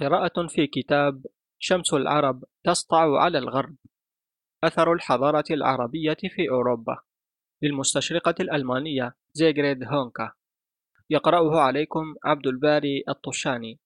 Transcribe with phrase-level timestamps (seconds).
[0.00, 1.26] قراءة في كتاب
[1.58, 3.76] شمس العرب تسطع على الغرب
[4.64, 6.98] أثر الحضارة العربية في أوروبا
[7.62, 10.32] للمستشرقة الألمانية زيغريد هونكا.
[11.10, 13.80] يقرأه عليكم عبد الباري الطشاني.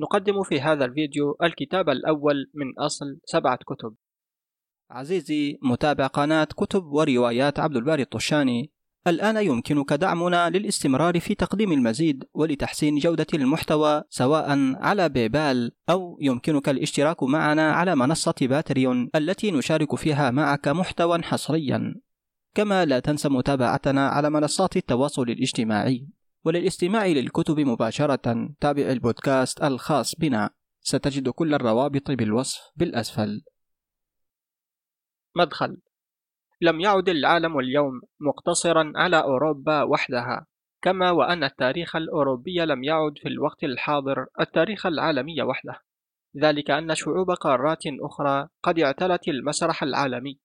[0.00, 3.96] نقدم في هذا الفيديو الكتاب الأول من أصل سبعة كتب.
[4.90, 8.72] عزيزي متابع قناة كتب وروايات عبد الباري الطشاني
[9.06, 14.46] الآن يمكنك دعمنا للاستمرار في تقديم المزيد ولتحسين جودة المحتوى سواء
[14.76, 21.94] على بيبال أو يمكنك الاشتراك معنا على منصة باتريون التي نشارك فيها معك محتوى حصريا.
[22.54, 26.08] كما لا تنسى متابعتنا على منصات التواصل الاجتماعي.
[26.44, 30.50] وللاستماع للكتب مباشرة تابع البودكاست الخاص بنا.
[30.80, 33.42] ستجد كل الروابط بالوصف بالأسفل.
[35.36, 35.76] مدخل.
[36.60, 40.46] لم يعد العالم اليوم مقتصرا على أوروبا وحدها
[40.84, 45.80] كما وأن التاريخ الأوروبي لم يعد في الوقت الحاضر التاريخ العالمي وحده.
[46.36, 50.38] ذلك أن شعوب قارات أخرى قد اعتلت المسرح العالمي.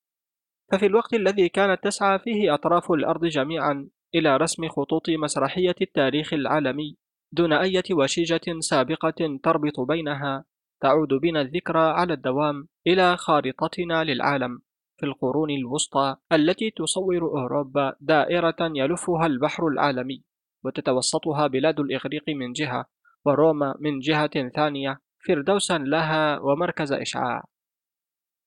[0.72, 6.97] ففي الوقت الذي كانت تسعى فيه أطراف الأرض جميعا إلى رسم خطوط مسرحية التاريخ العالمي
[7.31, 10.45] دون أي وشيجة سابقة تربط بينها
[10.81, 14.62] تعود بنا الذكرى على الدوام إلى خارطتنا للعالم.
[15.00, 20.23] في القرون الوسطى التي تصور أوروبا دائرة يلفها البحر العالمي
[20.64, 22.86] وتتوسطها بلاد الإغريق من جهة
[23.25, 27.44] وروما من جهة ثانية فردوسا لها ومركز إشعاع.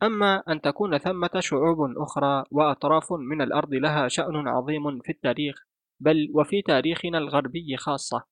[0.03, 5.57] أما أن تكون ثمة شعوب أخرى وأطراف من الأرض لها شأن عظيم في التاريخ
[6.01, 8.25] بل وفي تاريخنا الغربي خاصة.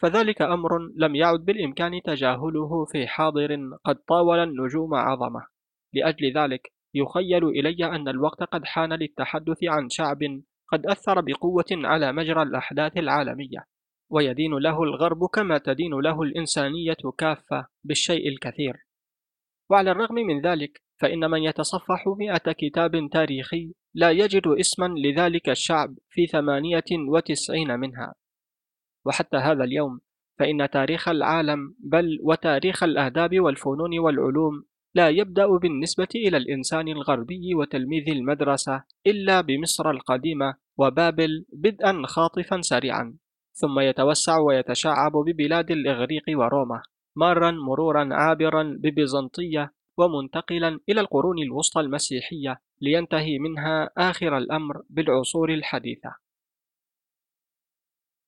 [0.00, 5.46] فذلك أمر لم يعد بالإمكان تجاهله في حاضر قد طاول النجوم عظمة.
[5.92, 10.18] لأجل ذلك يخيل إلي أن الوقت قد حان للتحدث عن شعب
[10.72, 13.66] قد أثر بقوة على مجرى الأحداث العالمية
[14.10, 18.86] ويدين له الغرب كما تدين له الإنسانية كافة بالشيء الكثير.
[19.70, 25.94] وعلى الرغم من ذلك فإن من يتصفح مئة كتاب تاريخي لا يجد اسما لذلك الشعب
[26.08, 28.14] في ثمانية وتسعين منها.
[29.06, 30.00] وحتى هذا اليوم
[30.38, 34.64] فإن تاريخ العالم بل وتاريخ الآداب والفنون والعلوم
[34.94, 43.16] لا يبدأ بالنسبة إلى الإنسان الغربي وتلميذ المدرسة إلا بمصر القديمة وبابل بدءا خاطفا سريعا
[43.52, 46.82] ثم يتوسع ويتشعب ببلاد الإغريق وروما
[47.16, 56.14] مارا مرورا عابرا ببيزنطية ومنتقلا إلى القرون الوسطى المسيحية لينتهي منها آخر الأمر بالعصور الحديثة.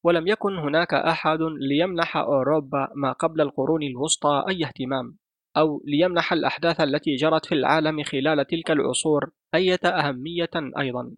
[0.05, 5.19] ولم يكن هناك أحد ليمنح أوروبا ما قبل القرون الوسطى أي اهتمام.
[5.57, 11.11] أو ليمنح الأحداث التي جرت في العالم خلال تلك العصور أية أهمية أيضا.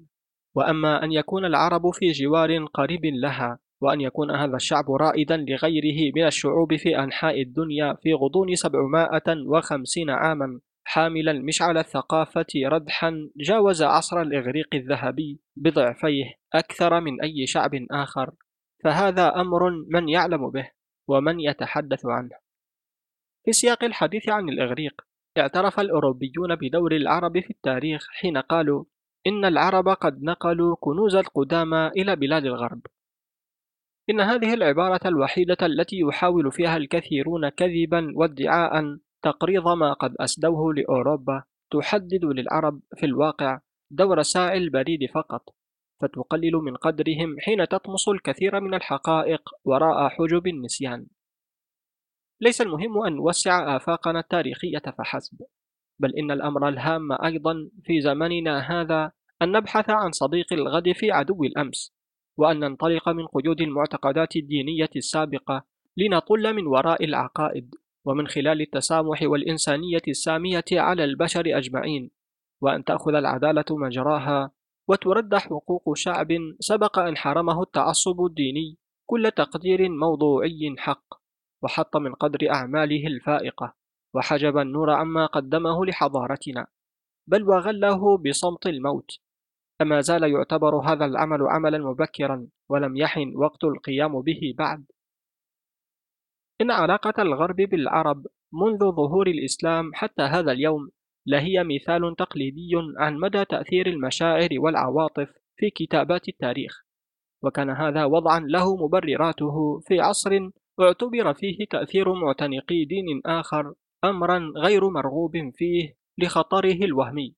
[0.55, 6.27] وأما أن يكون العرب في جوار قريب لها وأن يكون هذا الشعب رائدا لغيره من
[6.27, 14.69] الشعوب في أنحاء الدنيا في غضون 750 عاما حاملا مشعل الثقافة ردحا جاوز عصر الإغريق
[14.75, 16.25] الذهبي بضعفيه
[16.55, 18.31] أكثر من أي شعب آخر.
[18.85, 20.71] فهذا أمر من يعلم به
[21.09, 22.44] ومن يتحدث عنه.
[23.45, 25.03] في سياق الحديث عن الإغريق
[25.39, 28.85] اعترف الأوروبيون بدور العرب في التاريخ حين قالوا
[29.27, 32.81] إن العرب قد نقلوا كنوز القدامى إلى بلاد الغرب.
[34.11, 41.43] إن هذه العبارة الوحيدة التي يحاول فيها الكثيرون كذبا وادعاء تقريض ما قد أسدوه لأوروبا
[41.71, 43.61] تحدد للعرب في الواقع
[43.91, 45.55] دور ساعي البريد فقط
[46.01, 51.07] فتقلل من قدرهم حين تطمس الكثير من الحقائق وراء حجب النسيان.
[52.45, 55.39] ليس المهم أن نوسع آفاقنا التاريخية فحسب
[55.99, 59.13] بل إن الأمر الهام أيضا في زمننا هذا
[59.43, 61.95] أن نبحث عن صديق الغد في عدو الأمس
[62.37, 65.65] وأن ننطلق من قيود المعتقدات الدينية السابقة
[65.97, 72.11] لنطل من وراء العقائد ومن خلال التسامح والإنسانية السامية على البشر أجمعين
[72.61, 74.51] وأن تأخذ العدالة مجراها
[74.89, 76.29] وترد حقوق شعب
[76.61, 81.24] سبق أن حرمه التعصب الديني كل تقدير موضوعي حق.
[81.65, 83.75] وحط من قدر أعماله الفائقة
[84.15, 86.67] وحجب النور عما قدمه لحضارتنا.
[87.27, 89.11] بل وغله بصمت الموت.
[89.81, 94.85] أما زال يعتبر هذا العمل عملا مبكرا ولم يحن وقت القيام به بعد.
[96.61, 100.91] إن علاقة الغرب بالعرب منذ ظهور الإسلام حتى هذا اليوم
[101.27, 106.85] لهي مثال تقليدي عن مدى تأثير المشاعر والعواطف في كتابات التاريخ.
[107.43, 113.75] وكان هذا وضعا له مبرراته في عصر اعتبر فيه تأثير معتنقي دين آخر
[114.05, 117.35] أمرا غير مرغوب فيه لخطره الوهمي.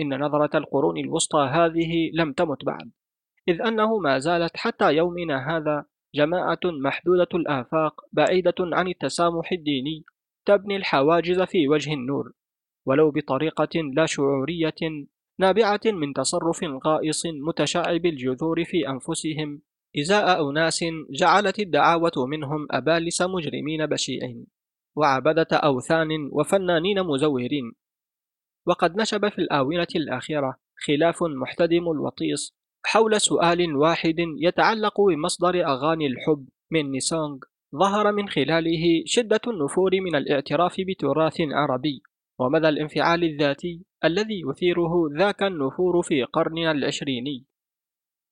[0.00, 2.90] إن نظرة القرون الوسطى هذه لم تمت بعد
[3.48, 5.84] إذ أنه ما زالت حتى يومنا هذا
[6.14, 10.04] جماعة محدودة الآفاق بعيدة عن التسامح الديني
[10.46, 12.32] تبني الحواجز في وجه النور
[12.86, 15.06] ولو بطريقة لا شعورية
[15.38, 19.62] نابعة من تصرف غائص متشعب الجذور في أنفسهم
[19.98, 24.46] إزاء أناس جعلت الدعاوة منهم أبالس مجرمين بشيعين
[24.96, 27.72] وعبدة أوثان وفنانين مزورين.
[28.66, 30.56] وقد نشب في الآونة الأخيرة
[30.86, 32.54] خلاف محتدم الوطيس
[32.84, 37.38] حول سؤال واحد يتعلق بمصدر أغاني الحب من نيسونغ
[37.74, 42.02] ظهر من خلاله شدة النفور من الاعتراف بتراث عربي
[42.38, 47.44] ومدى الانفعال الذاتي الذي يثيره ذاك النفور في قرننا العشريني.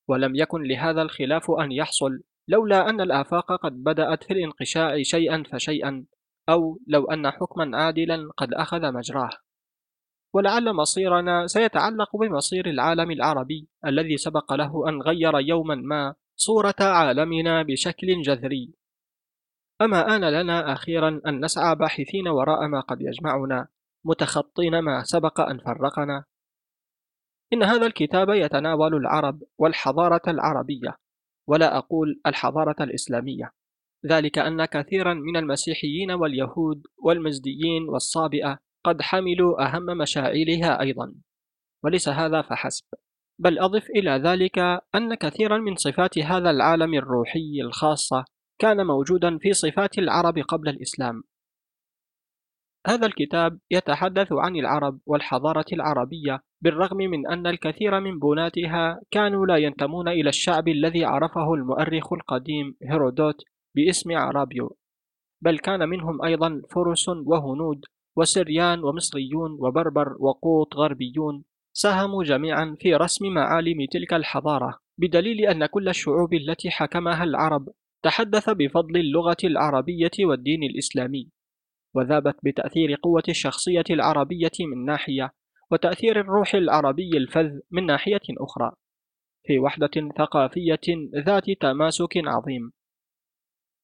[0.07, 6.05] ولم يكن لهذا الخلاف أن يحصل لولا أن الآفاق قد بدأت في الانقشاع شيئا فشيئا
[6.49, 9.29] أو لو أن حكما عادلا قد أخذ مجراه.
[10.33, 17.63] ولعل مصيرنا سيتعلق بمصير العالم العربي الذي سبق له أن غير يوما ما صورة عالمنا
[17.63, 18.73] بشكل جذري.
[19.81, 23.67] أما آن لنا أخيرا أن نسعى باحثين وراء ما قد يجمعنا
[24.05, 26.23] متخطين ما سبق أن فرقنا.
[27.53, 30.97] إن هذا الكتاب يتناول العرب والحضارة العربية
[31.47, 33.51] ولا أقول الحضارة الإسلامية.
[34.05, 41.15] ذلك أن كثيرا من المسيحيين واليهود والمزديين والصابئة قد حملوا أهم مشاعرها أيضا.
[41.83, 42.85] وليس هذا فحسب.
[43.39, 44.59] بل أضف إلى ذلك
[44.95, 48.25] أن كثيرا من صفات هذا العالم الروحي الخاصة
[48.59, 51.23] كان موجودا في صفات العرب قبل الإسلام.
[52.87, 59.57] هذا الكتاب يتحدث عن العرب والحضارة العربية بالرغم من أن الكثير من بناتها كانوا لا
[59.57, 63.41] ينتمون إلى الشعب الذي عرفه المؤرخ القديم هيرودوت
[63.75, 64.77] باسم عرابيو
[65.41, 67.85] بل كان منهم أيضا فرس وهنود
[68.17, 71.43] وسريان ومصريون وبربر وقوط غربيون
[71.73, 77.69] ساهموا جميعا في رسم معالم تلك الحضارة بدليل أن كل الشعوب التي حكمها العرب
[78.03, 81.34] تحدث بفضل اللغة العربية والدين الإسلامي.
[81.95, 85.33] وذابت بتأثير قوة الشخصية العربية من ناحية
[85.71, 88.71] وتأثير الروح العربي الفذ من ناحية أخرى
[89.47, 92.71] في وحدة ثقافية ذات تماسك عظيم.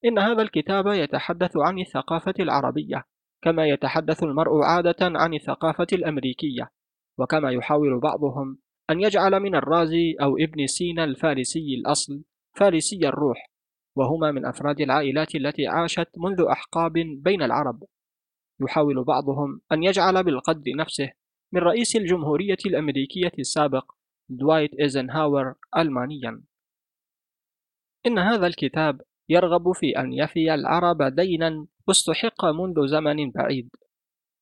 [0.05, 3.03] إن هذا الكتاب يتحدث عن الثقافة العربية
[3.41, 6.69] كما يتحدث المرء عادة عن الثقافة الأمريكية
[7.17, 8.57] وكما يحاول بعضهم
[8.89, 12.23] أن يجعل من الرازي أو ابن سينا الفارسي الأصل
[12.55, 13.51] فارسي الروح
[13.95, 17.83] وهما من أفراد العائلات التي عاشت منذ أحقاب بين العرب.
[18.63, 21.11] يحاول بعضهم أن يجعل بالقدر نفسه
[21.51, 23.91] من رئيس الجمهورية الأمريكية السابق
[24.29, 26.43] دوايت إيزنهاور ألمانيا.
[28.05, 33.69] إن هذا الكتاب يرغب في أن يفي العرب دينا استحق منذ زمن بعيد.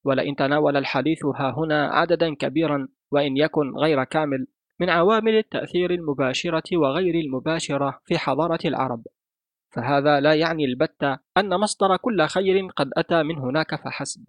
[0.04, 4.48] ولئن تناول الحديث ها هنا عددا كبيرا وإن يكن غير كامل
[4.80, 9.04] من عوامل التأثير المباشرة وغير المباشرة في حضارة العرب.
[9.71, 14.25] فهذا لا يعني البتة أن مصدر كل خير قد أتى من هناك فحسب.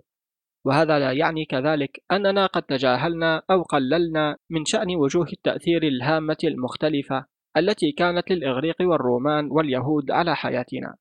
[0.65, 7.27] وهذا لا يعني كذلك أننا قد تجاهلنا أو قللنا من شأن وجوه التأثير الهامة المختلفة
[7.57, 10.97] التي كانت للإغريق والرومان واليهود على حياتنا.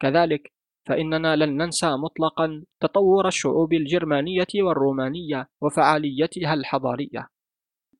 [0.00, 0.52] كذلك
[0.86, 7.28] فإننا لن ننسى مطلقا تطور الشعوب الجرمانية والرومانية وفعاليتها الحضارية.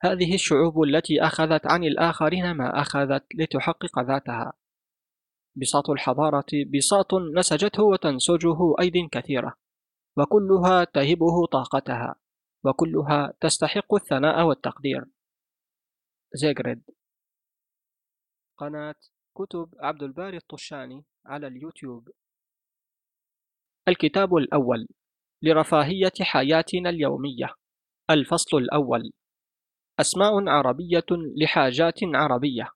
[0.02, 4.52] هذه الشعوب التي أخذت عن الآخرين ما أخذت لتحقق ذاتها.
[5.60, 9.54] بساط الحضارة بساط نسجته وتنسجه أيد كثيرة
[10.18, 12.14] وكلها تهبه طاقتها
[12.64, 15.04] وكلها تستحق الثناء والتقدير.
[16.34, 16.82] زيغريد.
[18.58, 18.94] قناة
[19.36, 22.08] كتب عبد الباري الطشاني على اليوتيوب.
[23.88, 24.86] الكتاب الأول
[25.42, 27.54] لرفاهية حياتنا اليومية.
[28.10, 29.12] الفصل الأول.
[30.00, 31.06] أسماء عربية
[31.42, 32.68] لحاجات عربية.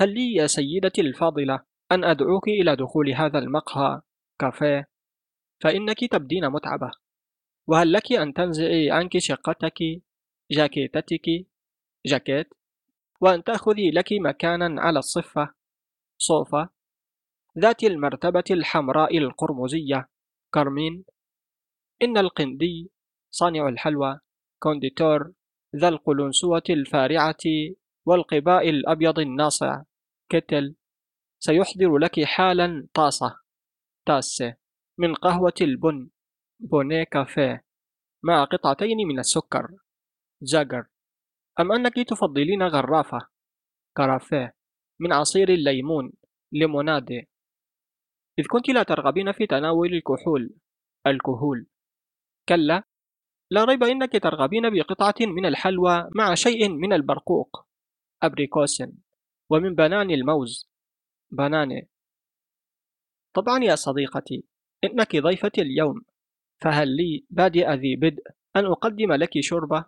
[0.00, 1.60] هل لي يا سيدتي الفاضلة
[1.92, 4.00] أن أدعوك إلى دخول هذا المقهى
[4.38, 4.88] كافيه؟
[5.60, 6.90] فإنك تبدين متعبة.
[7.66, 9.78] وهل لك أن تنزعي عنك شقتك
[10.50, 11.46] جاكيتتك
[12.06, 12.48] جاكيت؟
[13.20, 15.54] وأن تأخذي لك مكانا على الصفة
[16.18, 16.68] صوفة
[17.58, 20.08] ذات المرتبة الحمراء القرمزية.
[20.54, 21.04] كارمين.
[22.02, 22.90] إن القندي
[23.30, 24.20] صانع الحلوى.
[24.58, 25.32] كونديتور
[25.76, 27.44] ذا القلنسوة الفارعة
[28.06, 29.82] والقباء الأبيض الناصع.
[30.30, 30.76] كتل.
[31.38, 33.40] سيحضر لك حالا طاسة.
[34.06, 34.56] تاسة
[34.98, 36.10] من قهوة البن.
[36.60, 37.64] بوني كافيه.
[38.24, 39.68] مع قطعتين من السكر.
[40.42, 40.86] جاجر.
[41.60, 43.18] أم أنك تفضلين غرافة؟
[43.96, 44.54] كرافيه.
[45.00, 46.12] من عصير الليمون.
[46.52, 47.28] ليمونادي.
[48.38, 50.50] إذ كنت لا ترغبين في تناول الكحول.
[51.06, 51.66] الكهول
[52.48, 52.82] كلا.
[53.50, 57.66] لا ريب إنك ترغبين بقطعة من الحلوى مع شيء من البرقوق.
[58.22, 58.82] أبريكوس
[59.50, 60.70] ومن بنان الموز.
[61.30, 61.88] Banane
[63.34, 64.44] طبعا يا صديقتي
[64.84, 66.04] إنك ضيفتي اليوم
[66.62, 68.22] فهل لي بادئ ذي بدء
[68.56, 69.84] أن أقدم لك شوربة؟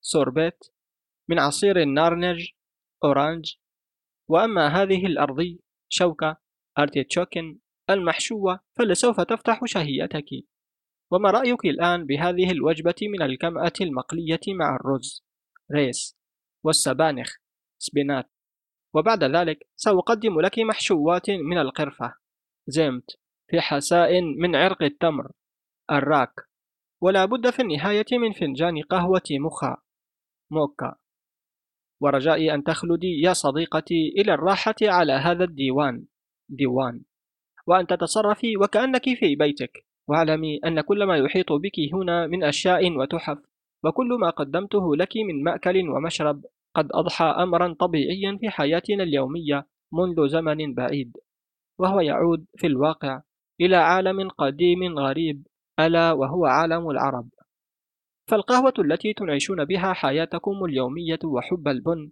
[0.00, 0.64] Sorbet
[1.28, 2.48] من عصير النارنج
[3.04, 3.54] Orange
[4.28, 6.36] وأما هذه الأرضي شوكة
[6.78, 7.58] Artischocken
[7.90, 10.28] المحشوة فلسوف تفتح شهيتك.
[11.10, 15.24] وما رأيك الآن بهذه الوجبة من الكمأة المقلية مع الرز
[15.72, 16.16] ريس
[16.64, 17.36] والسبانخ
[17.78, 18.33] سبينات؟
[18.94, 22.14] وبعد ذلك سأقدم لك محشوات من القرفة.
[22.66, 23.18] زمت
[23.50, 25.32] في حساء من عرق التمر.
[25.92, 26.34] الراك.
[27.00, 29.76] ولا بد في النهاية من فنجان قهوة مخا.
[30.50, 30.94] موكا.
[32.00, 36.06] ورجائي أن تخلدي يا صديقتي إلى الراحة على هذا الديوان.
[36.48, 37.02] ديوان.
[37.66, 39.86] وأن تتصرفي وكأنك في بيتك.
[40.08, 43.38] واعلمي أن كل ما يحيط بك هنا من أشياء وتحف.
[43.84, 46.44] وكل ما قدمته لك من مأكل ومشرب.
[46.74, 51.16] قد أضحى أمرا طبيعيا في حياتنا اليومية منذ زمن بعيد
[51.78, 53.22] وهو يعود في الواقع
[53.60, 55.46] إلى عالم قديم غريب
[55.80, 57.28] ألا وهو عالم العرب.
[58.30, 62.10] فالقهوة التي تنعشون بها حياتكم اليومية وحب البن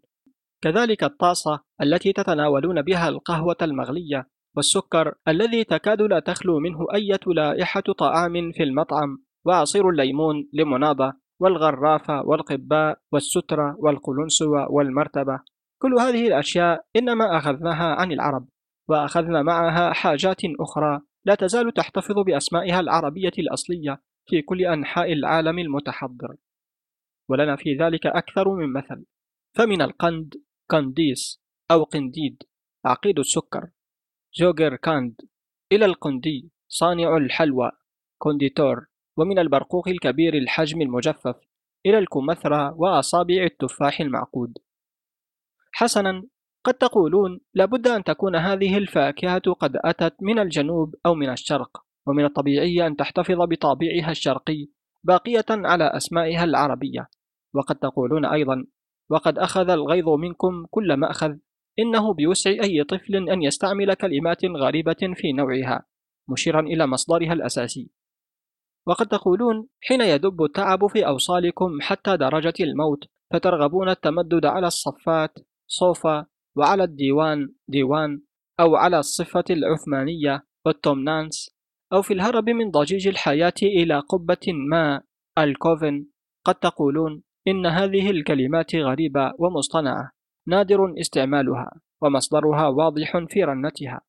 [0.62, 7.81] كذلك الطاسة التي تتناولون بها القهوة المغلية والسكر الذي تكاد لا تخلو منه أي لائحة
[7.99, 15.40] طعام في المطعم وعصير الليمون لمناضة والغرافة والقباء والسترة والقلنسوة والمرتبة.
[15.82, 18.49] كل هذه الأشياء إنما أخذناها عن العرب
[18.88, 26.37] وأخذنا معها حاجات أخرى لا تزال تحتفظ بأسمائها العربية الأصلية في كل أنحاء العالم المتحضر.
[27.28, 29.04] ولنا في ذلك أكثر من مثل.
[29.54, 30.34] فمن القند
[30.68, 32.42] قنديس أو قنديد
[32.84, 33.70] عقيد السكر
[34.34, 35.14] جوجر كاند.
[35.72, 37.70] إلى القندي صانع الحلوى
[38.18, 38.91] كونديتور.
[39.16, 41.37] ومن البرقوق الكبير الحجم المجفف
[41.87, 44.59] إلى الكمثرى وأصابع التفاح المعقود.
[45.73, 46.23] حسنا
[46.64, 52.25] قد تقولون لابد أن تكون هذه الفاكهة قد أتت من الجنوب أو من الشرق ومن
[52.25, 54.69] الطبيعي أن تحتفظ بطابعها الشرقي
[55.04, 57.09] باقية على أسمائها العربية.
[57.54, 58.64] وقد تقولون أيضا
[59.11, 61.37] وقد أخذ الغيظ منكم كل مأخذ
[61.78, 65.87] إنه بوسع أي طفل أن يستعمل كلمات غريبة في نوعها
[66.28, 67.90] مشيرا إلى مصدرها الأساسي.
[68.87, 76.27] وقد تقولون حين يدب التعب في أوصالكم حتى درجة الموت فترغبون التمدد على الصفات صوفا
[76.57, 78.23] وعلى الديوان ديوان
[78.61, 81.51] أو على الصفة العثمانية والتومنانس
[81.93, 85.03] أو في الهرب من ضجيج الحياة إلى قبة ما
[85.39, 86.07] الكوفن.
[86.47, 90.11] قد تقولون إن هذه الكلمات غريبة ومصطنعة
[90.47, 91.71] نادر استعمالها
[92.03, 94.01] ومصدرها واضح في رنتها.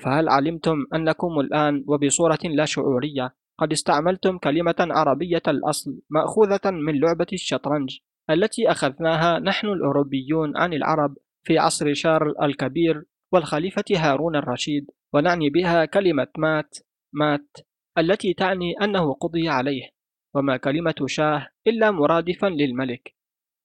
[0.00, 7.26] فهل علمتم أنكم الآن وبصورة لا شعورية قد استعملتم كلمة عربية الأصل مأخوذة من لعبة
[7.32, 7.98] الشطرنج
[8.30, 15.84] التي أخذناها نحن الأوروبيون عن العرب في عصر شارل الكبير والخليفة هارون الرشيد ونعني بها
[15.84, 16.78] كلمة مات
[17.12, 17.56] مات
[17.98, 19.88] التي تعني أنه قضي عليه
[20.34, 23.14] وما كلمة شاه إلا مرادفا للملك.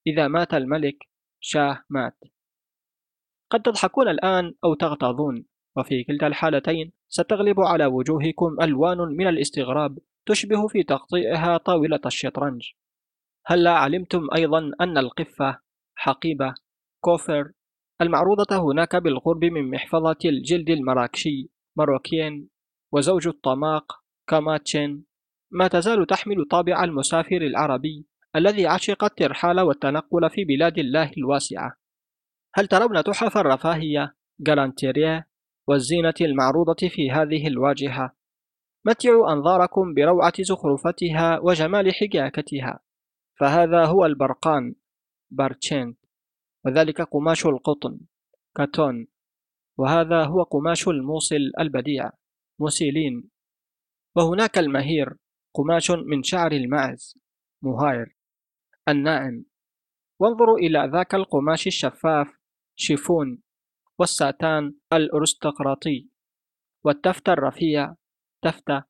[0.08, 0.98] إذا مات الملك
[1.40, 2.18] شاه مات.
[3.50, 5.46] قد تضحكون الآن أو تغتاظون
[5.78, 12.72] وفي كلتا الحالتين ستغلب على وجوهكم ألوان من الاستغراب تشبه في تقطيعها طاولة الشطرنج.
[13.46, 15.60] هل علمتم أيضا أن القفة
[15.96, 16.54] حقيبة؟
[17.04, 17.52] كوفر.
[18.02, 22.50] المعروضة هناك بالقرب من محفظة الجلد المراكشي Maroquin
[22.94, 25.06] وزوج الطماق Gamaschen.
[25.52, 31.78] ما تزال تحمل طابع المسافر العربي الذي عشق الترحال والتنقل في بلاد الله الواسعة.
[32.56, 35.27] هل ترون تحف الرفاهية؟ Galanterie
[35.68, 38.16] والزينة المعروضة في هذه الواجهة.
[38.86, 42.80] متعوا أنظاركم بروعة زخرفتها وجمال حكاكتها
[43.40, 44.76] فهذا هو البرقان
[45.32, 45.98] Barchent
[46.66, 48.00] وذلك قماش القطن
[48.56, 49.08] كاتون.
[49.78, 52.12] وهذا هو قماش الموصل البديع
[52.60, 53.30] موسيلين.
[54.16, 55.18] وهناك المهير
[55.54, 57.18] قماش من شعر الماعز
[57.62, 58.18] مهاير.
[58.90, 59.46] الناعم.
[60.20, 62.28] وانظروا إلى ذاك القماش الشفاف
[62.76, 63.42] شيفون.
[64.00, 66.08] والساتان الأرستقراطي
[66.84, 67.96] والتفتة الرفيع
[68.42, 68.84] تفتة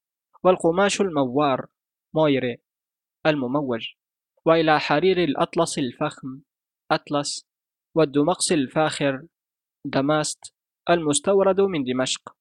[0.43, 1.65] والقماش الموار
[2.13, 2.57] مويري
[3.25, 3.87] المموج
[4.45, 6.41] وإلى حرير الأطلس الفخم
[6.91, 7.47] أطلس
[7.95, 9.27] والدمقس الفاخر
[9.85, 10.53] دماست
[10.89, 12.35] المستورد من دمشق.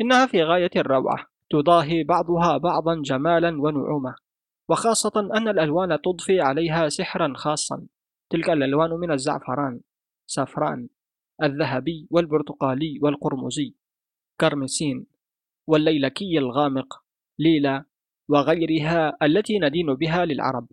[0.00, 4.14] إنها في غاية الروعة تضاهي بعضها بعضا جمالا ونعومة
[4.68, 7.86] وخاصة أن الألوان تضفي عليها سحرا خاصا
[8.30, 9.80] تلك الألوان من الزعفران
[10.26, 10.88] سافران
[11.42, 13.74] الذهبي والبرتقالي والقرمزي
[14.40, 15.06] كرمسين
[15.66, 17.02] والليلكي الغامق
[17.38, 17.84] ليلى
[18.28, 20.68] وغيرها التي ندين بها للعرب.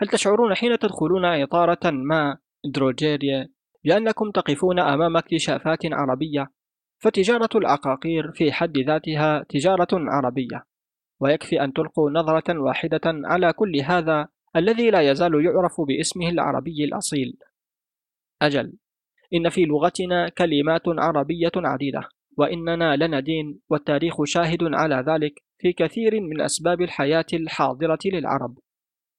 [0.00, 3.48] هل تشعرون حين تدخلون عطارة ما دروجيريا
[3.84, 6.52] لأنكم تقفون أمام اكتشافات عربية؟
[6.98, 10.66] فتجارة العقاقير في حد ذاتها تجارة عربية
[11.20, 17.38] ويكفي أن تلقوا نظرة واحدة على كل هذا الذي لا يزال يعرف باسمه العربي الأصيل.
[18.42, 18.72] أجل.
[19.34, 22.08] إن في لغتنا كلمات عربية عديدة
[22.38, 28.58] وإننا لنا دين والتاريخ شاهد على ذلك في كثير من أسباب الحياة الحاضرة للعرب.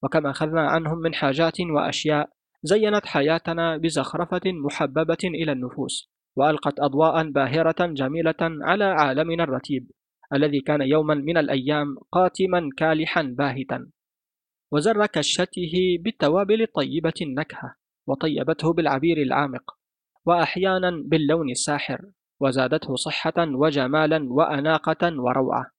[0.02, 2.28] وكما أخذنا عنهم من حاجات وأشياء
[2.62, 9.90] زينت حياتنا بزخرفة محببة إلى النفوس وألقت أضواء باهرة جميلة على عالمنا الرتيب
[10.32, 13.90] الذي كان يوما من الأيام قاتما كالحا باهتا.
[14.72, 17.74] وزر كشته بالتوابل الطيبة النكهة
[18.06, 19.76] وطيبته بالعبير العامق
[20.26, 25.70] وأحيانا باللون الساحر وزادته صحة وجمالا وأناقة وروعة.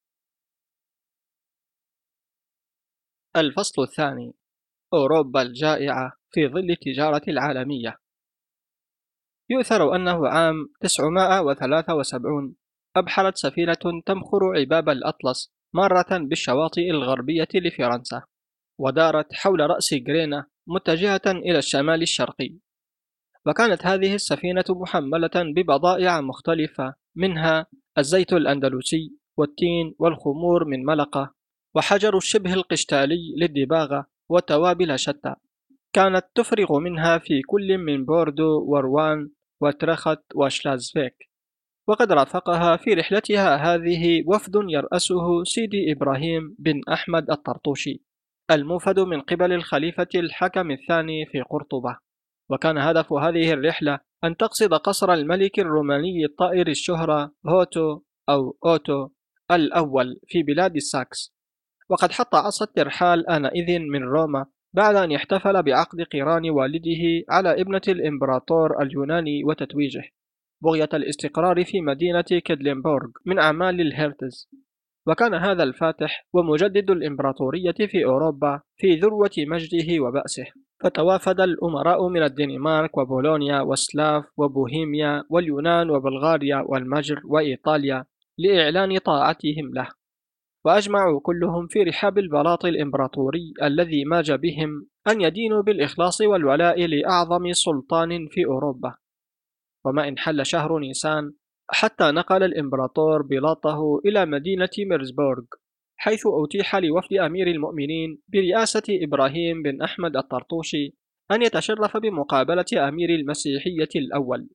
[3.36, 4.34] الفصل الثاني
[4.94, 7.98] أوروبا الجائعة في ظل التجارة العالمية.
[9.50, 12.56] يؤثر أنه عام 973
[12.96, 18.24] أبحرت سفينة تمخر عباب الأطلس مارة بالشواطئ الغربية لفرنسا
[18.80, 22.65] ودارت حول رأس غرينا متجهة إلى الشمال الشرقي.
[23.48, 27.66] وكانت هذه السفينة محملة ببضائع مختلفة منها
[27.98, 31.34] الزيت الأندلسي والتين والخمور من ملقة
[31.76, 35.36] وحجر الشبه القشتالي للدباغة وتوابل شتى.
[35.94, 39.30] كانت تفرغ منها في كل من بوردو وروان
[39.62, 41.30] وترخت وشلازفيك.
[41.88, 48.02] وقد رافقها في رحلتها هذه وفد يرأسه سيدي إبراهيم بن أحمد الطرطوشي
[48.52, 52.05] الموفد من قبل الخليفة الحكم الثاني في قرطبة.
[52.50, 59.10] وكان هدف هذه الرحلة أن تقصد قصر الملك الروماني الطائر الشهرة هوتو أو أوتو
[59.52, 61.36] الأول في بلاد الساكس.
[61.90, 67.82] وقد حط عصا الترحال آنئذ من روما بعد أن احتفل بعقد قران والده على ابنة
[67.88, 70.04] الإمبراطور اليوناني وتتويجه
[70.64, 74.50] بغية الاستقرار في مدينة كيدلينبورغ من أعمال الهيرتز.
[75.08, 80.46] وكان هذا الفاتح ومجدد الإمبراطورية في أوروبا في ذروة مجده وبأسه.
[80.84, 88.06] فتوافد الأمراء من الدنمارك وبولونيا وسلاف وبوهيميا واليونان وبلغاريا والمجر وإيطاليا
[88.38, 89.88] لإعلان طاعتهم له.
[90.66, 98.28] وأجمعوا كلهم في رحاب البلاط الإمبراطوري الذي ماج بهم أن يدينوا بالإخلاص والولاء لأعظم سلطان
[98.28, 98.96] في أوروبا.
[99.86, 101.34] وما إن حل شهر نيسان
[101.70, 105.44] حتى نقل الإمبراطور بلاطه إلى مدينة ميرزبورغ.
[105.98, 110.96] حيث أتيح لوفد أمير المؤمنين برئاسة إبراهيم بن أحمد الطرطوشي
[111.32, 114.50] أن يتشرف بمقابلة أمير المسيحية الأول.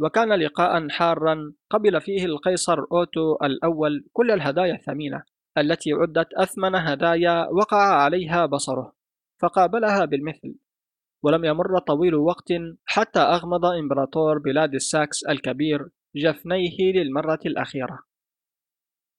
[0.00, 5.22] وكان لقاء حارا قبل فيه القيصر أوتو الأول كل الهدايا الثمينة
[5.58, 8.92] التي عدت أثمن هدايا وقع عليها بصره
[9.42, 10.54] فقابلها بالمثل.
[11.22, 12.52] ولم يمر طويل وقت
[12.84, 17.98] حتى أغمض إمبراطور بلاد الساكس الكبير جفنيه للمرة الأخيرة.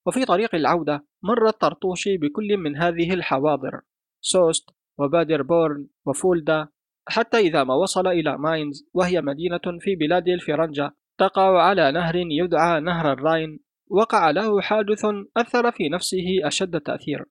[0.07, 3.81] وفي طريق العودة مر الطرطوشي بكل من هذه الحواضر
[4.21, 6.67] سوست وبادربورن وفولدا
[7.07, 12.79] حتى إذا ما وصل إلى ماينز وهي مدينة في بلاد الفرنجة تقع على نهر يدعى
[12.79, 15.05] نهر الراين وقع له حادث
[15.37, 17.25] أثر في نفسه أشد التأثير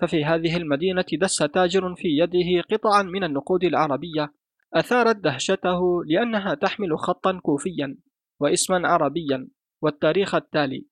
[0.00, 4.34] ففي هذه المدينة دس تاجر في يده قطعا من النقود العربية
[4.74, 7.96] أثارت دهشته لأنها تحمل خطا كوفيا
[8.40, 9.48] واسما عربيا
[9.82, 10.86] والتاريخ التالي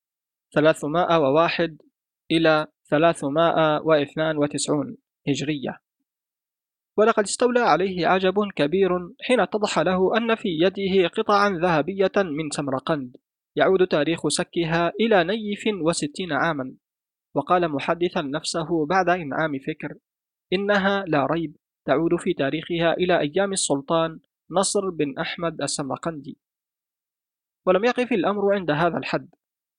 [0.54, 1.76] 301
[2.32, 4.96] إلى 392
[5.28, 5.78] هجرية.
[6.96, 8.90] ولقد استولى عليه عجب كبير
[9.20, 13.16] حين اتضح له أن في يده قطعا ذهبية من سمرقند
[13.56, 16.74] يعود تاريخ سكها إلى نيف وستين عاما.
[17.34, 19.94] وقال محدثا نفسه بعد إنعام فكر
[20.52, 26.38] إنها لا ريب تعود في تاريخها إلى أيام السلطان نصر بن أحمد السمرقندي.
[27.66, 29.28] ولم يقف الأمر عند هذا الحد.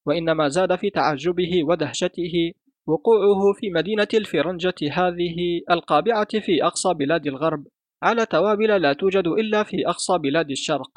[0.05, 2.53] وإنما زاد في تعجبه ودهشته
[2.87, 7.67] وقوعه في مدينة الفرنجة هذه القابعة في أقصى بلاد الغرب
[8.03, 10.91] على توابل لا توجد إلا في أقصى بلاد الشرق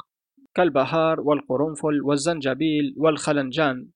[0.55, 3.87] كالبهار والقرنفل والزنجبيل والخلنجان.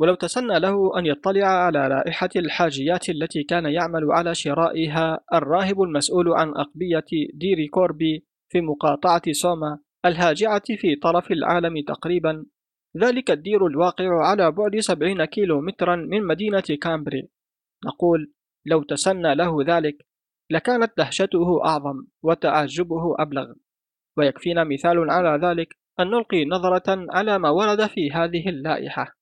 [0.00, 6.32] ولو تسنى له أن يطلع على رائحة الحاجيات التي كان يعمل على شرائها الراهب المسؤول
[6.32, 12.44] عن أقبية ديري كوربي في مقاطعة سوما الهاجعة في طرف العالم تقريبا
[12.96, 17.28] ذلك الدير الواقع على بعد سبعين كيلو مترا من مدينة كامبري.
[17.84, 18.32] نقول
[18.66, 20.06] لو تسنى له ذلك
[20.50, 23.52] لكانت دهشته أعظم وتعجبه أبلغ.
[24.16, 29.16] ويكفينا مثال على ذلك أن نلقي نظرة على ما ورد في هذه اللائحة.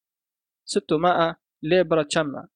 [0.64, 2.46] 600 ليبرا تشمع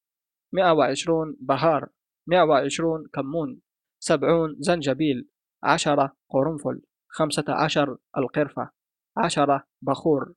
[0.52, 1.88] 120 بهار
[2.26, 3.60] 120 كمون
[3.98, 5.28] 70 زنجبيل
[5.62, 8.70] 10 قرنفل خمسة عشر القرفة
[9.16, 10.34] عشرة بخور.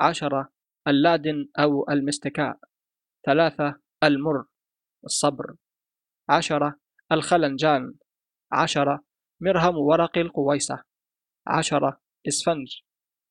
[0.00, 0.52] عشرة
[0.88, 2.58] اللادن أو المستكاء.
[3.26, 4.44] ثلاثة المر
[5.04, 5.56] الصبر.
[6.28, 6.80] عشرة
[7.12, 7.94] الخلنجان.
[8.52, 9.04] عشرة
[9.40, 10.84] مرهم ورق القويسة
[11.46, 12.80] عشرة إسفنج.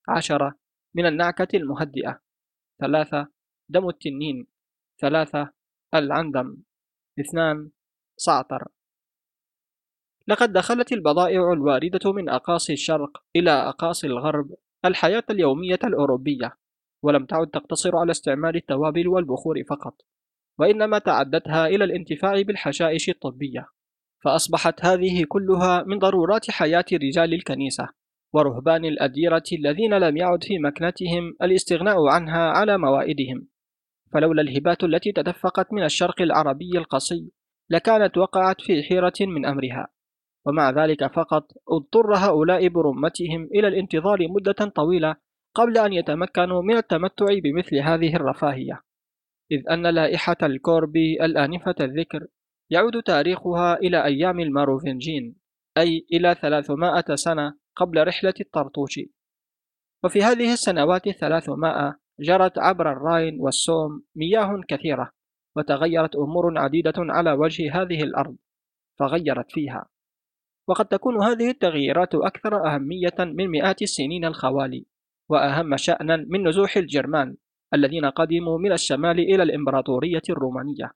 [0.10, 0.60] عشرة
[0.95, 2.21] من النعكة المهدئة.
[2.82, 3.28] ثلاثة
[3.69, 4.47] دم التنين.
[5.02, 5.54] ثلاثة
[5.93, 6.58] العندم.
[7.19, 7.71] اثنان
[8.17, 8.67] صعتر
[10.28, 14.56] لقد دخلت البضائع الواردة من أقاصي الشرق إلى أقاصي الغرب.
[14.86, 16.58] الحياة اليومية الأوروبية
[17.04, 20.02] ولم تعد تقتصر على استعمال التوابل والبخور فقط
[20.60, 23.67] وإنما تعدتها إلى الانتفاع بالحشائش الطبية
[24.24, 27.89] فأصبحت هذه كلها من ضرورات حياة رجال الكنيسة
[28.34, 33.48] ورهبان الأديرة الذين لم يعد في مكنتهم الاستغناء عنها على موائدهم.
[34.13, 37.32] فلولا الهبات التي تدفقت من الشرق العربي القصي
[37.69, 39.88] لكانت وقعت في حيرة من أمرها.
[40.45, 45.15] ومع ذلك فقط اضطر هؤلاء برمتهم إلى الانتظار مدة طويلة
[45.56, 48.82] قبل أن يتمكنوا من التمتع بمثل هذه الرفاهية.
[49.51, 52.27] إذ أن لائحة الكوربي الآنفة الذكر
[52.69, 55.36] يعود تاريخها إلى أيام الماروفنجين
[55.77, 59.12] أي إلى 300 سنة قبل رحلة الطرطوشي
[60.03, 65.12] وفي هذه السنوات الثلاثمائة جرت عبر الراين والسوم مياه كثيرة
[65.56, 68.36] وتغيرت أمور عديدة على وجه هذه الأرض
[68.99, 69.92] فغيرت فيها.
[70.67, 74.86] وقد تكون هذه التغييرات أكثر أهمية من مئات السنين الخوالي
[75.30, 77.36] وأهم شأنا من نزوح الجرمان
[77.73, 80.91] الذين قدموا من الشمال إلى الإمبراطورية الرومانية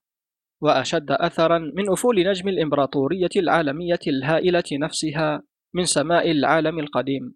[0.62, 7.36] وأشد أثرا من أفول نجم الإمبراطورية العالمية الهائلة نفسها من سماء العالم القديم.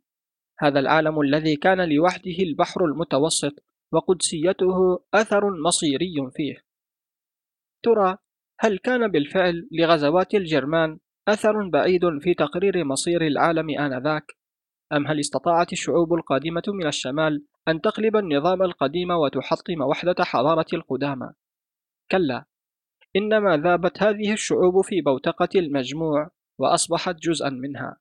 [0.59, 3.53] هذا العالم الذي كان لوحده البحر المتوسط
[3.91, 6.55] وقدسيته أثر مصيري فيه.
[7.83, 8.17] ترى
[8.59, 14.25] هل كان بالفعل لغزوات الجرمان أثر بعيد في تقرير مصير العالم آنذاك؟
[14.93, 21.29] أم هل استطاعت الشعوب القادمة من الشمال أن تقلب النظام القديم وتحطم وحدة حضارة القدامى؟
[22.11, 22.45] كلا
[23.15, 26.29] إنما ذابت هذه الشعوب في بوتقة المجموع
[26.59, 27.97] وأصبحت جزءا منها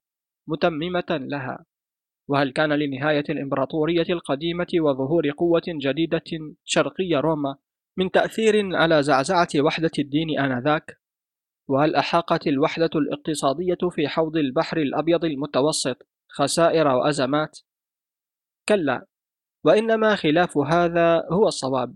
[0.48, 1.64] متممة لها
[2.28, 7.56] وهل كان لنهاية الإمبراطورية القديمة وظهور قوة جديدة شرقي روما
[7.96, 10.99] من تأثير على زعزعة وحدة الدين آنذاك؟
[11.68, 17.58] وهل أحاقت الوحدة الاقتصادية في حوض البحر الأبيض المتوسط خسائر وأزمات؟
[18.68, 19.06] كلا،
[19.64, 21.94] وإنما خلاف هذا هو الصواب،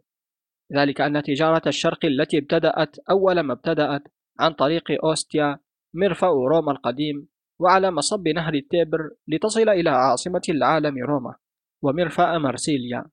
[0.73, 4.03] ذلك أن تجارة الشرق التي ابتدأت أول ما ابتدأت
[4.41, 5.59] عن طريق أوستيا
[5.95, 7.29] مرفأ روما القديم
[7.61, 11.35] وعلى مصب نهر التيبر لتصل إلى عاصمة العالم روما
[11.83, 13.05] ومرفأ مرسيليا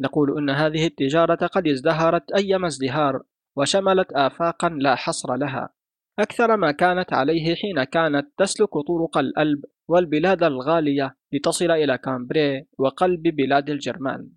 [0.00, 3.22] نقول أن هذه التجارة قد ازدهرت أيما ازدهار
[3.56, 5.73] وشملت آفاقا لا حصر لها
[6.18, 13.22] أكثر ما كانت عليه حين كانت تسلك طرق الألب والبلاد الغالية لتصل إلى كامبري وقلب
[13.22, 14.30] بلاد الجرمان.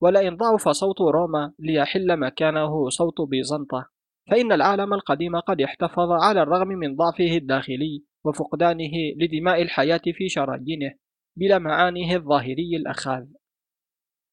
[0.00, 3.88] ولئن ضعف صوت روما ليحل مكانه صوت بيزنطة
[4.30, 10.94] فإن العالم القديم قد احتفظ على الرغم من ضعفه الداخلي وفقدانه لدماء الحياة في شرايينه
[11.36, 13.24] بلمعانه الظاهري الأخاذ.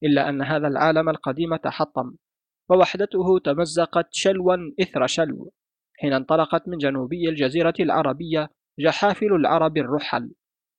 [0.04, 2.16] إلا أن هذا العالم القديم تحطم
[2.70, 5.52] ووحدته تمزقت شلوا إثر شلو.
[6.00, 10.32] حين انطلقت من جنوبي الجزيرة العربية جحافل العرب الرحل.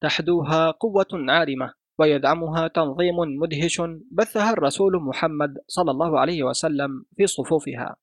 [0.03, 7.97] تحدوها قوة عارمة ويدعمها تنظيم مدهش بثها الرسول محمد صلى الله عليه وسلم في صفوفها.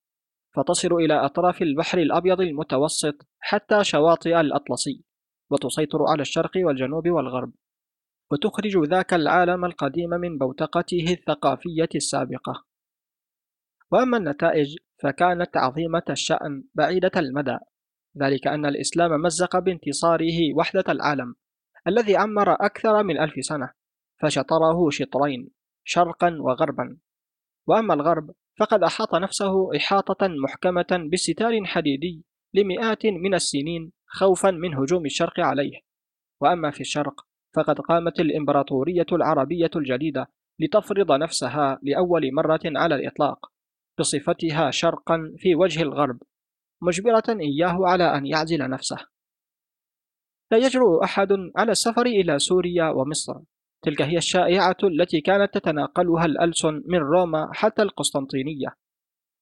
[0.56, 5.04] فتصل إلى أطراف البحر الأبيض المتوسط حتى شواطئ الأطلسي
[5.52, 7.52] وتسيطر على الشرق والجنوب والغرب.
[8.32, 12.64] وتخرج ذاك العالم القديم من بوتقته الثقافية السابقة.
[13.92, 17.58] وأما النتائج فكانت عظيمة الشأن بعيدة المدى
[18.18, 21.36] ذلك أن الإسلام مزق بانتصاره وحدة العالم
[21.88, 23.70] الذي عمر أكثر من ألف سنة
[24.22, 25.50] فشطره شطرين
[25.84, 26.98] شرقا وغربا.
[27.68, 35.06] وأما الغرب فقد أحاط نفسه إحاطة محكمة بستار حديدي لمئات من السنين خوفا من هجوم
[35.06, 35.82] الشرق عليه.
[36.42, 37.22] وأما في الشرق
[37.56, 40.28] فقد قامت الإمبراطورية العربية الجديدة
[40.60, 43.52] لتفرض نفسها لأول مرة على الإطلاق.
[44.00, 46.20] بصفتها شرقا في وجه الغرب
[46.82, 48.98] مجبرة إياه على أن يعزل نفسه.
[50.52, 53.40] لا يجرؤ أحد على السفر إلى سوريا ومصر.
[53.82, 58.76] تلك هي الشائعة التي كانت تتناقلها الألسن من روما حتى القسطنطينية.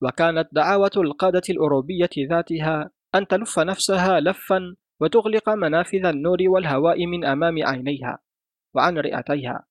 [0.02, 7.56] وكانت دعاوة القادة الأوروبية ذاتها أن تلف نفسها لفا وتغلق منافذ النور والهواء من أمام
[7.64, 8.20] عينيها
[8.76, 9.66] وعن رئتيها.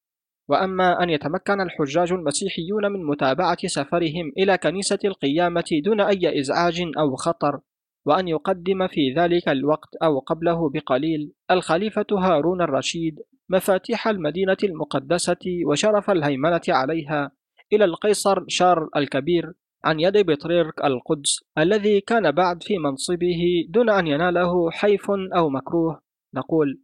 [0.48, 7.16] وأما أن يتمكن الحجاج المسيحيون من متابعة سفرهم إلى كنيسة القيامة دون أي إزعاج أو
[7.16, 7.60] خطر
[8.06, 16.10] وأن يقدم في ذلك الوقت أو قبله بقليل الخليفة هارون الرشيد مفاتيح المدينة المقدسة وشرف
[16.10, 17.30] الهيمنة عليها
[17.72, 19.52] إلى القيصر شارل الكبير
[19.84, 26.00] عن يد بطريرك القدس الذي كان بعد في منصبه دون أن يناله حيف أو مكروه.
[26.34, 26.80] نقول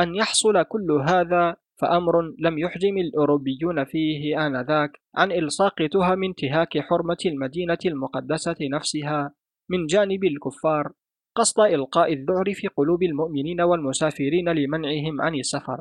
[0.00, 7.16] أن يحصل كل هذا فأمر لم يحجم الأوروبيون فيه آنذاك عن إلصاق تهم انتهاك حرمة
[7.26, 9.34] المدينة المقدسة نفسها
[9.70, 10.92] من جانب الكفار
[11.36, 15.80] قصد إلقاء الذعر في قلوب المؤمنين والمسافرين لمنعهم عن السفر.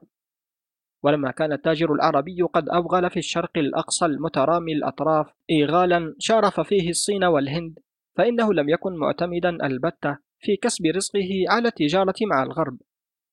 [1.04, 7.24] ولما كان التاجر العربي قد أوغل في الشرق الأقصى المترامي الأطراف إيغالا شارف فيه الصين
[7.24, 7.80] والهند
[8.18, 12.78] فإنه لم يكن معتمدا البتة في كسب رزقه على التجارة مع الغرب.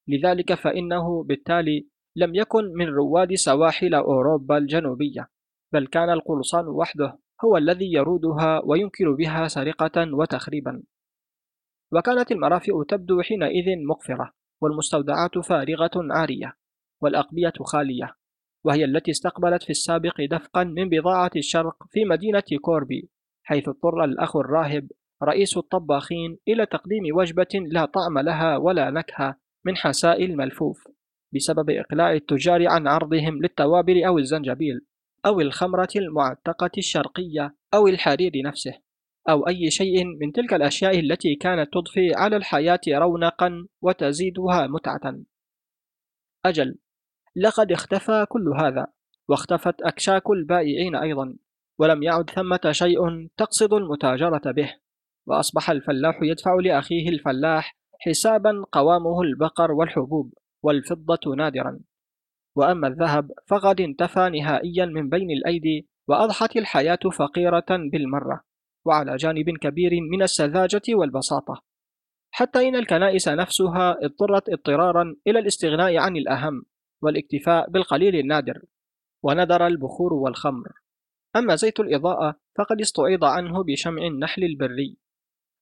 [0.08, 1.86] لذلك فإنه بالتالي
[2.20, 5.28] لم يكن من رواد سواحل أوروبا الجنوبية
[5.72, 10.82] بل كان القلصان وحده هو الذي يرودها وينكر بها سرقة وتخريبا.
[11.92, 16.56] وكانت المرافئ تبدو حينئذ مقفرة والمستودعات فارغة عارية
[17.02, 18.14] والأقبية خالية
[18.64, 23.10] وهي التي استقبلت في السابق دفقا من بضاعة الشرق في مدينة كوربي
[23.42, 24.88] حيث اضطر الأخ الراهب
[25.22, 30.84] رئيس الطباخين إلى تقديم وجبة لا طعم لها ولا نكهة من حساء الملفوف
[31.34, 34.80] بسبب إقلاع التجار عن عرضهم للتوابل أو الزنجبيل
[35.26, 38.74] أو الخمرة المعتقة الشرقية أو الحرير نفسه
[39.28, 45.20] أو أي شيء من تلك الأشياء التي كانت تضفي على الحياة رونقا وتزيدها متعة.
[46.44, 46.78] أجل
[47.36, 48.86] لقد اختفى كل هذا
[49.28, 51.36] واختفت أكشاك البائعين أيضا
[51.78, 54.74] ولم يعد ثمة شيء تقصد المتاجرة به
[55.26, 60.34] وأصبح الفلاح يدفع لأخيه الفلاح حسابا قوامه البقر والحبوب.
[60.62, 61.80] والفضة نادرا.
[62.56, 68.40] وأما الذهب فقد انتفى نهائيا من بين الأيدي وأضحت الحياة فقيرة بالمرة
[68.84, 71.62] وعلى جانب كبير من السذاجة والبساطة.
[72.30, 76.62] حتى إن الكنائس نفسها اضطرت اضطرارا إلى الاستغناء عن الأهم
[77.02, 78.62] والاكتفاء بالقليل النادر
[79.22, 80.72] وندر البخور والخمر.
[81.36, 84.96] أما زيت الإضاءة فقد استعيض عنه بشمع النحل البري.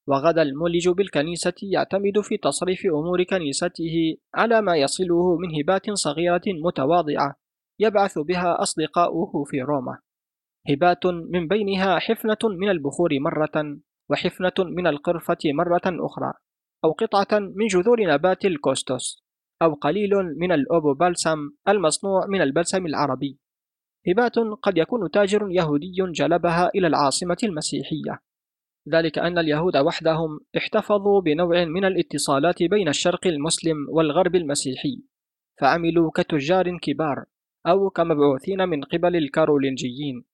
[0.09, 7.35] وغدا المولج بالكنيسة يعتمد في تصريف أمور كنيسته على ما يصله من هبات صغيرة متواضعة
[7.79, 9.99] يبعث بها أصدقاؤه في روما.
[10.69, 16.33] هبات من بينها حفنة من البخور مرة وحفنة من القرفة مرة أخرى
[16.85, 19.23] أو قطعة من جذور نبات الكوستوس
[19.61, 23.39] أو قليل من الأوبو بالسام المصنوع من البلسم العربي.
[24.07, 28.28] هبات قد يكون تاجر يهودي جلبها إلى العاصمة المسيحية.
[28.89, 35.03] ذلك أن اليهود وحدهم احتفظوا بنوع من الاتصالات بين الشرق المسلم والغرب المسيحي
[35.59, 37.25] فعملوا كتجار كبار
[37.67, 40.25] أو كمبعوثين من قبل الكارولينجيين.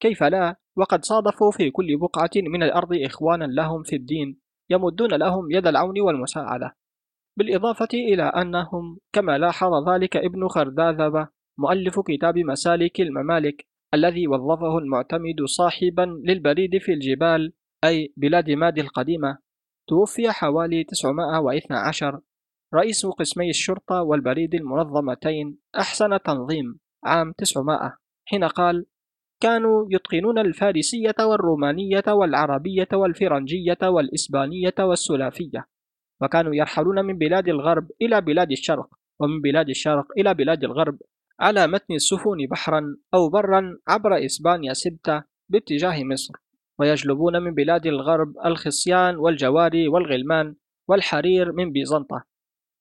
[0.00, 4.38] كيف لا؟ وقد صادفوا في كل بقعة من الأرض إخوانا لهم في الدين
[4.70, 6.76] يمدون لهم يد العون والمساعدة.
[7.36, 11.28] بالإضافة إلى أنهم كما لاحظ ذلك ابن خرداذبة
[11.58, 17.52] مؤلف كتاب مسالك الممالك الذي وظفه المعتمد صاحبا للبريد في الجبال
[17.84, 19.38] أي بلاد مادي القديمة
[19.88, 22.20] توفي حوالي 912
[22.74, 28.86] رئيس قسمي الشرطة والبريد المنظمتين أحسن تنظيم عام 900 حين قال
[29.40, 35.66] كانوا يتقنون الفارسية والرومانية والعربية والفرنجية والإسبانية والسلافية
[36.22, 38.88] وكانوا يرحلون من بلاد الغرب إلى بلاد الشرق
[39.20, 40.98] ومن بلاد الشرق إلى بلاد الغرب
[41.40, 46.43] على متن السفن بحرا أو برا عبر إسبانيا سبتة باتجاه مصر.
[46.78, 50.54] ويجلبون من بلاد الغرب الخصيان والجواري والغلمان
[50.88, 52.24] والحرير من بيزنطة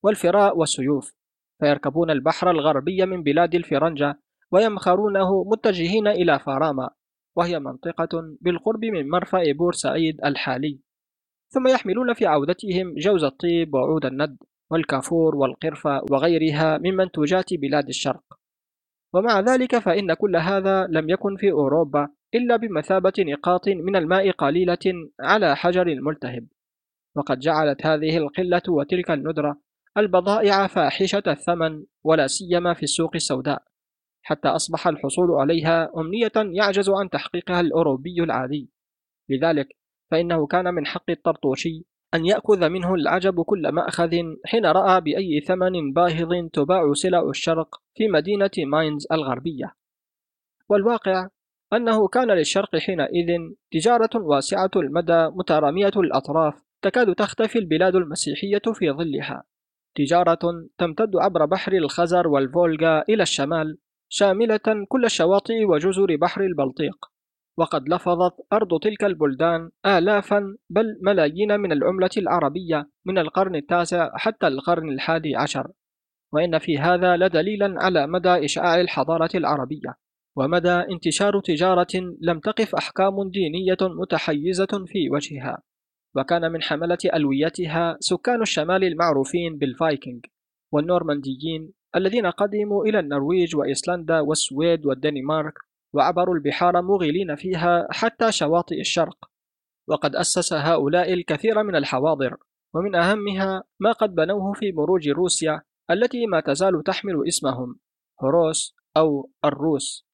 [0.03, 1.13] والفراء والسيوف
[1.59, 4.19] فيركبون البحر الغربي من بلاد الفرنجة
[4.51, 6.89] ويمخرونه متجهين إلى فراما
[7.35, 10.79] وهي منطقة بالقرب من مرفأ بورسعيد الحالي.
[11.49, 14.37] ثم يحملون في عودتهم جوز الطيب وعود الند
[14.71, 18.23] والكافور والقرفة وغيرها من منتوجات بلاد الشرق.
[19.13, 25.09] ومع ذلك فإن كل هذا لم يكن في أوروبا إلا بمثابة نقاط من الماء قليلة
[25.19, 26.47] على حجر الملتهب.
[27.15, 29.61] وقد جعلت هذه القلة وتلك الندرة
[29.97, 33.63] البضائع فاحشة الثمن ولا سيما في السوق السوداء
[34.25, 38.69] حتى أصبح الحصول عليها أمنية يعجز عن تحقيقها الأوروبي العادي.
[39.29, 39.67] لذلك
[40.11, 44.15] فإنه كان من حق الطرطوشي أن يأخذ منه العجب كل مأخذ
[44.45, 49.75] حين رأى بأي ثمن باهظ تباع سلع الشرق في مدينة ماينز الغربية.
[50.69, 51.29] والواقع
[51.73, 53.37] أنه كان للشرق حينئذ
[53.71, 59.43] تجارة واسعة المدى مترامية الأطراف تكاد تختفي البلاد المسيحية في ظلها.
[59.95, 60.39] تجارة
[60.77, 63.77] تمتد عبر بحر الخزر والفولغا إلى الشمال
[64.09, 67.05] شاملة كل الشواطئ وجزر بحر البلطيق.
[67.57, 74.47] وقد لفظت أرض تلك البلدان آلافا بل ملايين من العملة العربية من القرن التاسع حتى
[74.47, 75.71] القرن الحادي عشر.
[76.33, 80.02] وإن في هذا لدليلا على مدى إشعاع الحضارة العربية.
[80.35, 85.57] ومدى انتشار تجارة لم تقف أحكام دينية متحيزة في وجهها
[86.15, 90.25] وكان من حملة ألويتها سكان الشمال المعروفين بالفايكنج
[90.71, 95.53] والنورمانديين الذين قدموا إلى النرويج وإيسلندا والسويد والدنمارك
[95.93, 99.17] وعبروا البحار مغيلين فيها حتى شواطئ الشرق.
[99.87, 102.37] وقد أسس هؤلاء الكثير من الحواضر
[102.73, 107.79] ومن أهمها ما قد بنوه في بروج روسيا التي ما تزال تحمل اسمهم
[108.23, 110.12] هوروس أو الروس.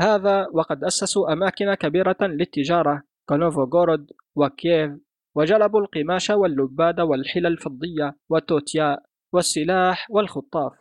[0.00, 4.92] هذا وقد أسسوا أماكن كبيرة للتجارة كنوفوغورود وكييف
[5.36, 10.72] وجلبوا القماش واللباد والحلى الفضية والتوتياء والسلاح والخطاف.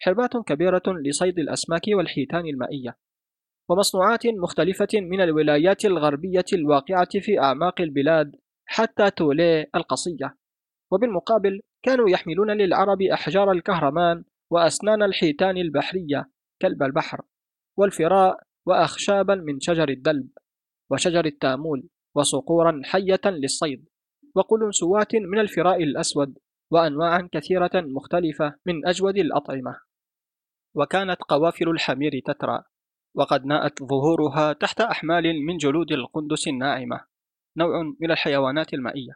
[0.00, 2.96] حربات كبيرة لصيد الأسماك والحيتان المائية.
[3.68, 10.36] ومصنوعات مختلفة من الولايات الغربية الواقعة في أعماق البلاد حتى تولي القصية.
[10.92, 16.30] وبالمقابل كانوا يحملون للعرب أحجار الكهرمان وأسنان الحيتان البحرية
[16.62, 17.20] كلب البحر.
[17.80, 20.28] والفراء وأخشابا من شجر الدلب
[20.90, 23.88] وشجر التأمول وصقورا حية للصيد
[24.34, 26.38] وقلنسوات من الفراء الأسود
[26.70, 29.80] وأنواعا كثيرة مختلفة من أجود الأطعمة.
[30.74, 32.62] وكانت قوافل الحمير تترى
[33.14, 37.04] وقد ناءت ظهورها تحت أحمال من جلود القندس الناعمة
[37.56, 39.12] نوع من الحيوانات المائية.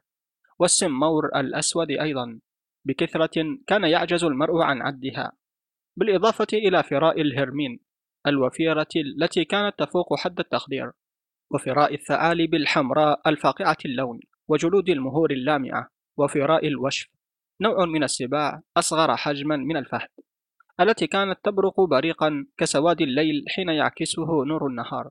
[0.59, 2.41] والسمور الأسود أيضا
[2.85, 5.33] بكثرة كان يعجز المرء عن عدها
[5.97, 7.84] بالإضافة إلى فراء الهرمين
[8.27, 10.93] الوفيرة التي كانت تفوق حد التخدير
[11.51, 17.09] وفراء الثعالب الحمراء الفاقعة اللون وجلود المهور اللامعة وفراء الوشف
[17.61, 20.09] نوع من السباع أصغر حجما من الفهد
[20.81, 25.11] التي كانت تبرق بريقا كسواد الليل حين يعكسه نور النهار.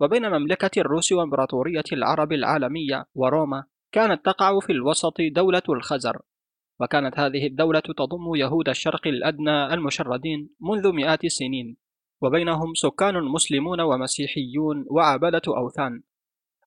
[0.00, 6.22] وبين مملكة الروس وإمبراطورية العرب العالمية وروما كانت تقع في الوسط دولة الخزر
[6.80, 11.76] وكانت هذه الدولة تضم يهود الشرق الأدنى المشردين منذ مئات السنين.
[12.22, 16.02] وبينهم سكان مسلمون ومسيحيون وعبدة أوثان.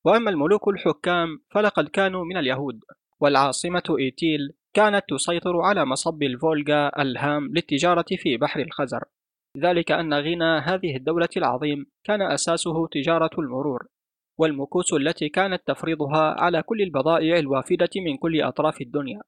[0.06, 2.80] وأما الملوك الحكام فلقد كانوا من اليهود
[3.20, 9.04] والعاصمة إيتيل كانت تسيطر على مصب الفولغا الهام للتجارة في بحر الخزر.
[9.58, 13.88] ذلك أن غنى هذه الدولة العظيم كان أساسه تجارة المرور
[14.38, 19.22] والمكوس التي كانت تفرضها على كل البضائع الوافدة من كل أطراف الدنيا.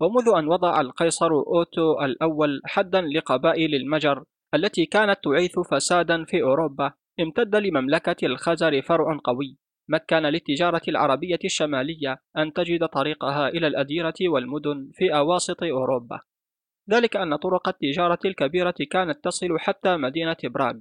[0.00, 4.24] ومنذ أن وضع القيصر أوتو الأول حدا لقبائل المجر
[4.56, 9.56] التي كانت تعيث فسادا في أوروبا امتد لمملكة الخزر فرع قوي.
[9.88, 16.20] مكن للتجارة العربية الشمالية أن تجد طريقها إلى الأديرة والمدن في أواسط أوروبا.
[16.90, 20.76] ذلك أن طرق التجارة الكبيرة كانت تصل حتى مدينة براغ.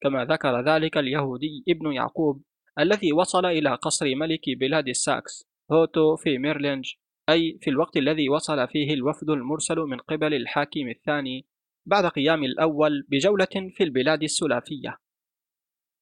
[0.00, 2.42] كما ذكر ذلك اليهودي ابن يعقوب
[2.78, 6.92] الذي وصل إلى قصر ملك بلاد الساكس هوتو في ميرلينج
[7.28, 11.46] أي في الوقت الذي وصل فيه الوفد المرسل من قبل الحاكم الثاني
[11.88, 14.98] بعد قيام الأول بجولة في البلاد السلافية.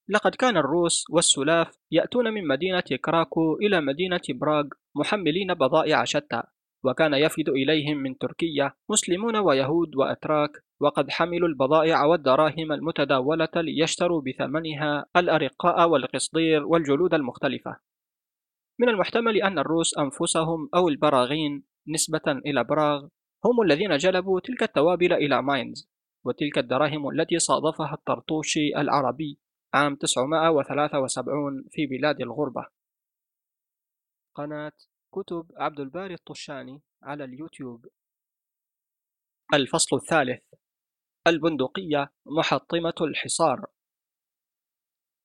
[0.09, 4.65] لقد كان الروس والسلاف يأتون من مدينة كراكو إلى مدينة براغ
[4.97, 6.43] محملين بضائع شتى
[6.85, 15.07] وكان يفد إليهم من تركيا مسلمون ويهود وأتراك وقد حملوا البضائع والدراهم المتداولة ليشتروا بثمنها
[15.17, 17.77] الأرقاء والقصدير والجلود المختلفة.
[18.81, 23.09] من المحتمل أن الروس أنفسهم أو البراغين نسبة إلى براغ
[23.47, 25.89] هم الذين جلبوا تلك التوابل إلى ماينز
[26.25, 29.39] وتلك الدراهم التي صادفها الطرطوشي العربي
[29.75, 32.67] عام 973 في بلاد الغربة.
[34.35, 34.73] قناة
[35.13, 37.87] كتب عبد الباري الطشاني على اليوتيوب.
[39.55, 40.43] الفصل الثالث
[41.27, 43.67] البندقية محطمة الحصار.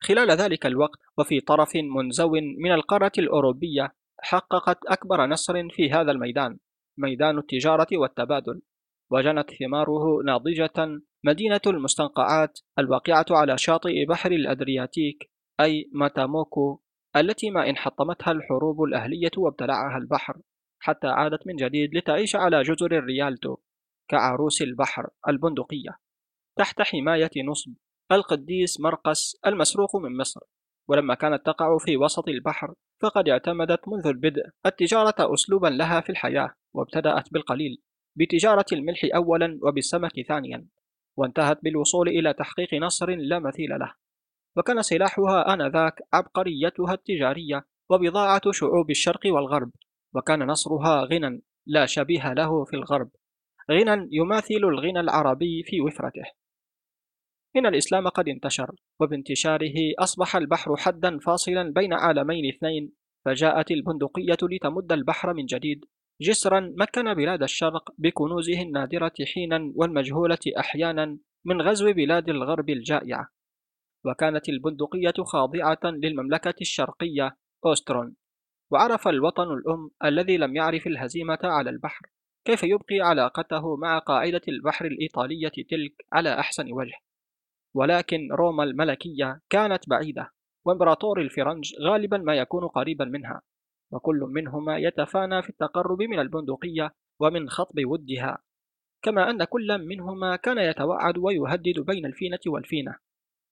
[0.03, 6.60] خلال ذلك الوقت وفي طرف منزو من القارة الأوروبية حققت أكبر نصر في هذا الميدان.
[6.97, 8.62] ميدان التجارة والتبادل
[9.12, 16.82] وجنت ثماره ناضجة مدينة المستنقعات الواقعة على شاطئ بحر الأدرياتيك أي ماتاموكو
[17.15, 20.41] التي ما إن حطمتها الحروب الأهلية وابتلعها البحر
[20.80, 23.58] حتى عادت من جديد لتعيش على جزر الريالتو
[24.10, 25.97] كعروس البحر البندقية
[26.57, 27.74] تحت حماية نصب
[28.11, 30.41] القديس مرقس المسروق من مصر.
[30.91, 36.53] ولما كانت تقع في وسط البحر فقد اعتمدت منذ البدء التجارة أسلوبا لها في الحياة
[36.73, 37.81] وابتدأت بالقليل
[38.15, 40.67] بتجارة الملح أولا وبالسمك ثانيا
[41.17, 43.93] وانتهت بالوصول إلى تحقيق نصر لا مثيل له.
[44.57, 49.71] وكان سلاحها آنذاك عبقريتها التجارية وبضاعة شعوب الشرق والغرب
[50.13, 53.09] وكان نصرها غنى لا شبيه له في الغرب.
[53.71, 56.40] غنى يماثل الغنى العربي في وفرته.
[57.56, 62.91] إن الإسلام قد انتشر وبانتشاره أصبح البحر حدا فاصلا بين عالمين اثنين
[63.26, 65.86] فجاءت البندقية لتمد البحر من جديد.
[66.22, 73.28] جسرا مكن بلاد الشرق بكنوزه النادرة حينا والمجهولة أحيانا من غزو بلاد الغرب الجائعة.
[74.06, 78.16] وكانت البندقية خاضعة للمملكة الشرقية أوسترون.
[78.72, 82.06] وعرف الوطن الأم الذي لم يعرف الهزيمة على البحر
[82.45, 87.11] كيف يبقي علاقته مع قاعدة البحر الإيطالية تلك على أحسن وجه.
[87.74, 90.32] ولكن روما الملكية كانت بعيدة
[90.65, 93.41] وإمبراطور الفرنج غالبا ما يكون قريبا منها
[93.91, 98.38] وكل منهما يتفانى في التقرب من البندقية ومن خطب ودها
[99.01, 102.95] كما أن كل منهما كان يتوعد ويهدد بين الفينة والفينة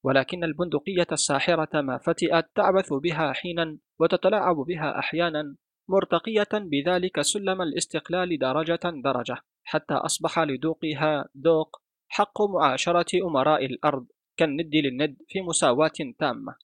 [0.03, 5.55] ولكن البندقية الساحرة ما فتئت تعبث بها حينا وتتلاعب بها أحيانا
[5.89, 14.07] مرتقية بذلك سلم الاستقلال درجة درجة حتى أصبح لدوقها دوق حق معاشرة أمراء الأرض
[14.37, 16.55] كالند للند في مساواة تامة.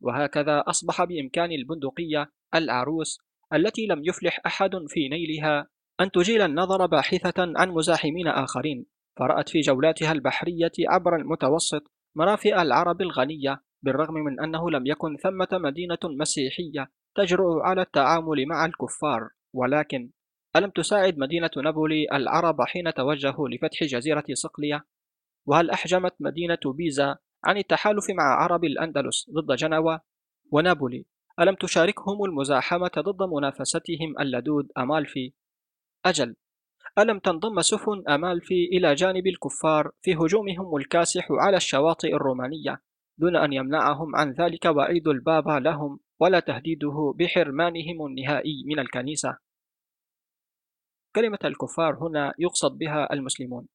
[0.00, 3.18] وهكذا أصبح بإمكان البندقية العروس
[3.52, 5.68] التي لم يفلح أحد في نيلها
[6.00, 8.86] أن تجيل النظر باحثة عن مزاحمين آخرين.
[9.16, 15.48] فرأت في جولاتها البحرية عبر المتوسط مرافئ العرب الغنية بالرغم من أنه لم يكن ثمة
[15.52, 19.28] مدينة مسيحية تجرؤ على التعامل مع الكفار.
[19.54, 20.10] ولكن
[20.56, 24.86] ألم تساعد مدينة نابولي العرب حين توجهوا لفتح جزيرة صقلية؟
[25.46, 30.00] وهل أحجمت مدينة بيزا عن التحالف مع عرب الأندلس ضد جنوة
[30.50, 31.06] ونابولي
[31.40, 35.32] ألم تشاركهم المزاحمة ضد منافستهم اللدود أمالفي؟
[36.06, 36.36] أجل
[36.98, 42.82] ألم تنضم سفن أمالفي إلى جانب الكفار في هجومهم الكاسح على الشواطئ الرومانية
[43.18, 49.43] دون أن يمنعهم عن ذلك وعيد البابا لهم ولا تهديده بحرمانهم النهائي من الكنيسة
[51.16, 53.66] كلمة الكفار هنا يقصد بها المسلمون.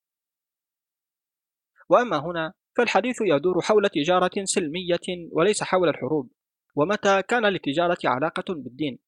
[1.89, 6.31] وأما هنا فالحديث يدور حول تجارة سلمية وليس حول الحروب.
[6.75, 8.99] ومتى كان للتجارة علاقة بالدين؟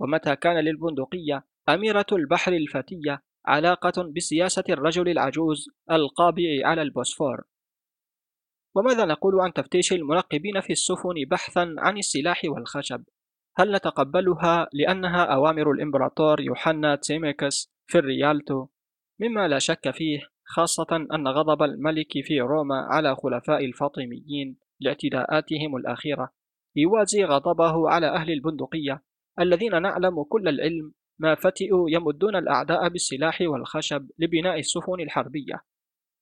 [0.00, 7.44] ومتى كان للبندقية أميرة البحر الفتية علاقة بسياسة الرجل العجوز القابع على البوسفور؟
[8.74, 13.04] وماذا نقول عن تفتيش المنقبين في السفن بحثا عن السلاح والخشب؟
[13.56, 18.66] هل نتقبلها لأنها أوامر الإمبراطور يوحنا تيميكس في الريالتو
[19.20, 26.32] مما لا شك فيه خاصة أن غضب الملك في روما على الخلفاء الفاطميين لاعتداءاتهم الأخيرة.
[26.76, 29.02] يوازي غضبه على أهل البندقية
[29.40, 35.62] الذين نعلم كل العلم ما فتئوا يمدون الأعداء بالسلاح والخشب لبناء السفن الحربية.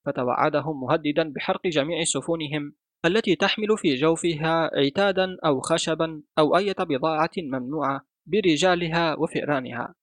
[0.06, 2.74] فتوعدهم مهددا بحرق جميع سفنهم
[3.06, 9.94] التي تحمل في جوفها عتادا أو خشبا أو أية بضاعة ممنوعة برجالها وفئرانها.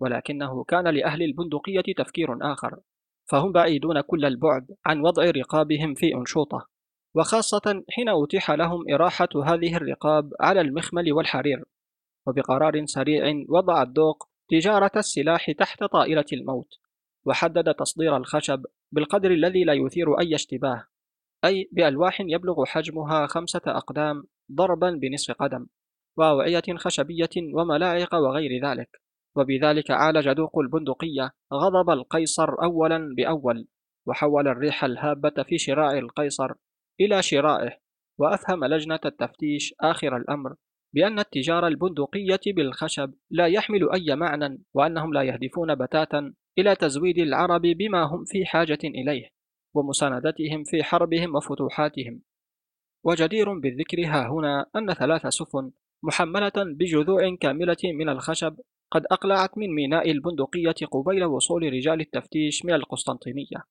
[0.00, 2.80] ولكنه كان لأهل البندقية تفكير آخر
[3.30, 6.68] فهم بعيدون كل البعد عن وضع رقابهم في أنشوطة
[7.14, 11.64] وخاصة حين أتيح لهم إراحة هذه الرقاب على المخمل والحرير
[12.26, 16.68] وبقرار سريع وضع الدوق تجارة السلاح تحت طائرة الموت
[17.24, 20.86] وحدد تصدير الخشب بالقدر الذي لا يثير أي اشتباه
[21.44, 25.66] أي بألواح يبلغ حجمها خمسة أقدام ضربا بنصف قدم
[26.16, 29.05] وأوعية خشبية وملاعق وغير ذلك.
[29.36, 31.32] وبذلك عالج دوق البندقية.
[31.54, 33.68] غضب القيصر أولا بأول
[34.06, 36.52] وحول الريح الهابة في شراع القيصر
[37.00, 37.78] إلى شرائه.
[38.18, 40.54] وأفهم لجنة التفتيش آخر الأمر
[40.94, 47.62] بأن التجارة البندقية بالخشب لا يحمل أي معنى وأنهم لا يهدفون بتاتا إلى تزويد العرب
[47.62, 49.28] بما هم في حاجة إليه
[49.74, 52.22] ومساندتهم في حربهم وفتوحاتهم.
[53.04, 55.70] وجدير بالذكر ها هنا أن ثلاث سفن
[56.02, 58.56] محملة بجذوع كاملة من الخشب
[58.90, 63.64] قد أقلعت من ميناء البندقية قبيل وصول رجال التفتيش من القسطنطينية.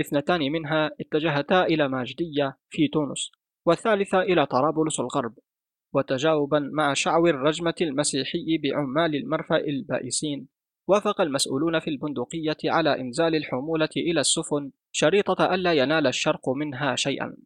[0.00, 3.32] اثنتان منها اتجهتا إلى ماجدية في تونس
[3.66, 5.34] والثالثة إلى طرابلس الغرب
[5.92, 10.48] وتجاوبا مع شعو الرجمة المسيحي بعمال المرفأ البائسين.
[10.88, 17.36] وافق المسؤولون في البندقية على إنزال الحمولة إلى السفن شريطة ألا ينال الشرق منها شيئا.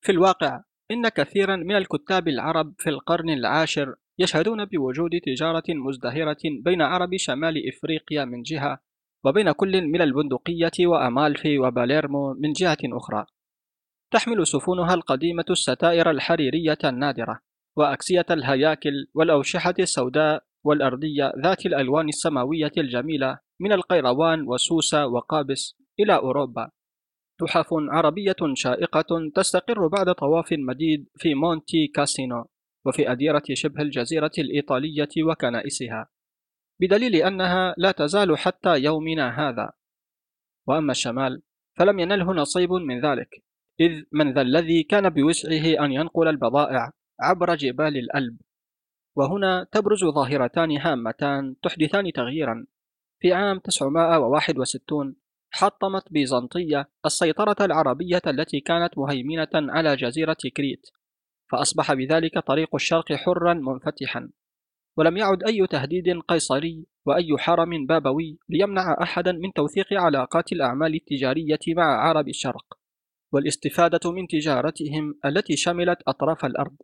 [0.00, 6.82] في الواقع إن كثيرا من الكتاب العرب في القرن العاشر يشهدون بوجود تجارة مزدهرة بين
[6.82, 8.78] عرب شمال إفريقيا من جهة
[9.24, 13.26] وبين كل من البندقية وأمالفي وباليرمو من جهة أخرى.
[14.12, 17.40] تحمل سفنها القديمة الستائر الحريرية النادرة
[17.76, 26.70] وأكسية الهياكل والأوشحة السوداء والأرضية ذات الألوان السماوية الجميلة من القيروان وسوسة وقابس إلى أوروبا.
[27.38, 32.44] تحف عربية شائقة تستقر بعد طواف مديد في مونتي كاسينو.
[32.86, 36.08] وفي أديرة شبه الجزيرة الإيطالية وكنائسها
[36.80, 39.72] بدليل أنها لا تزال حتى يومنا هذا.
[40.66, 41.42] وأما الشمال
[41.78, 43.44] فلم ينله نصيب من ذلك
[43.80, 48.40] إذ من ذا الذي كان بوسعه أن ينقل البضائع عبر جبال الألب.
[49.16, 52.66] وهنا تبرز ظاهرتان هامتان تحدثان تغييرا.
[53.20, 55.16] في عام 961
[55.50, 60.86] حطمت بيزنطية السيطرة العربية التي كانت مهيمنة على جزيرة كريت.
[61.52, 64.30] فأصبح بذلك طريق الشرق حرا منفتحا.
[64.96, 71.58] ولم يعد أي تهديد قيصري وأي حرم بابوي ليمنع أحدا من توثيق علاقات الأعمال التجارية
[71.68, 72.78] مع عرب الشرق
[73.32, 76.76] والاستفادة من تجارتهم التي شملت أطراف الأرض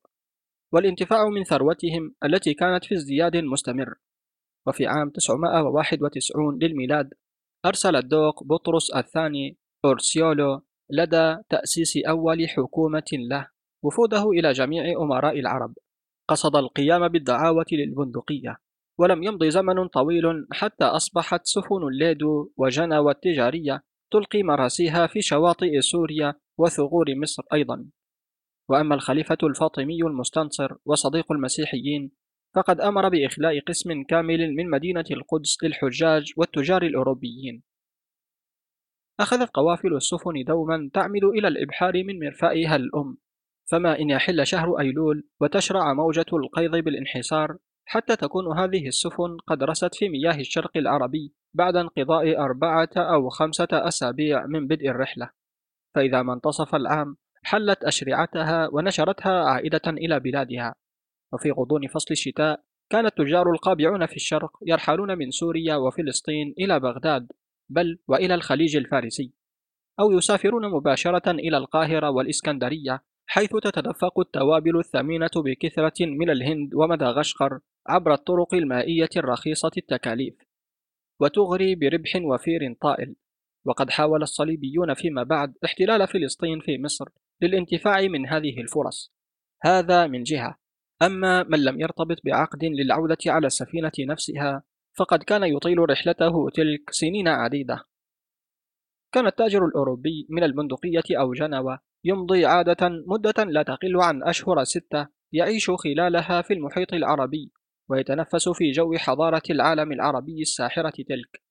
[0.73, 3.95] والانتفاع من ثروتهم التي كانت في ازدياد مستمر.
[4.67, 7.11] وفي عام 991 للميلاد
[7.67, 13.56] أرسل الدوق بطرس الثاني أورسيولو لدى تأسيس أول حكومة له.
[13.87, 15.75] وفوده إلى جميع أمراء العرب.
[16.29, 18.57] قصد القيام بالدعاوة للبندقية
[18.99, 26.35] ولم يمض زمن طويل حتى أصبحت سفن الليدو وجنوى التجارية تلقي مراسيها في شواطئ سوريا
[26.59, 27.87] وثغور مصر أيضا.
[28.69, 32.11] وأما الخليفة الفاطمي المستنصر وصديق المسيحيين
[32.55, 37.63] فقد أمر بإخلاء قسم كامل من مدينة القدس للحجاج والتجار الأوروبيين.
[39.21, 43.17] أخذت قوافل السفن دوما تعمل إلى الإبحار من مرفأها الأم
[43.71, 49.95] فما إن يحل شهر أيلول وتشرع موجة القيض بالانحسار حتى تكون هذه السفن قد رست
[49.95, 55.31] في مياه الشرق العربي بعد انقضاء أربعة أو خمسة أسابيع من بدء الرحلة.
[55.95, 60.75] فإذا ما انتصف العام حلت أشرعتها ونشرتها عائدة إلى بلادها.
[61.33, 62.61] وفي غضون فصل الشتاء
[62.91, 67.33] كان التجار القابعون في الشرق يرحلون من سوريا وفلسطين إلى بغداد
[67.69, 69.33] بل وإلى الخليج الفارسي.
[70.01, 78.15] أو يسافرون مباشرة إلى القاهرة والإسكندرية حيث تتدفق التوابل الثمينة بكثرة من الهند ومدغشقر عبر
[78.15, 80.35] الطرق المائية الرخيصة التكاليف
[81.21, 83.17] وتغري بربح وفير طائل.
[83.65, 87.09] وقد حاول الصليبيون فيما بعد احتلال فلسطين في مصر
[87.43, 89.13] للانتفاع من هذه الفرص.
[89.63, 90.59] هذا من جهة.
[91.03, 94.63] أما من لم يرتبط بعقد للعودة على السفينة نفسها
[94.99, 97.85] فقد كان يطيل رحلته تلك سنين عديدة.
[99.13, 105.07] كان التاجر الأوروبي من البندقية أو جنوة يمضي عادة مدة لا تقل عن أشهر ستة
[105.33, 107.53] يعيش خلالها في المحيط العربي
[107.89, 111.43] ويتنفس في جو حضارة العالم العربي الساحرة تلك.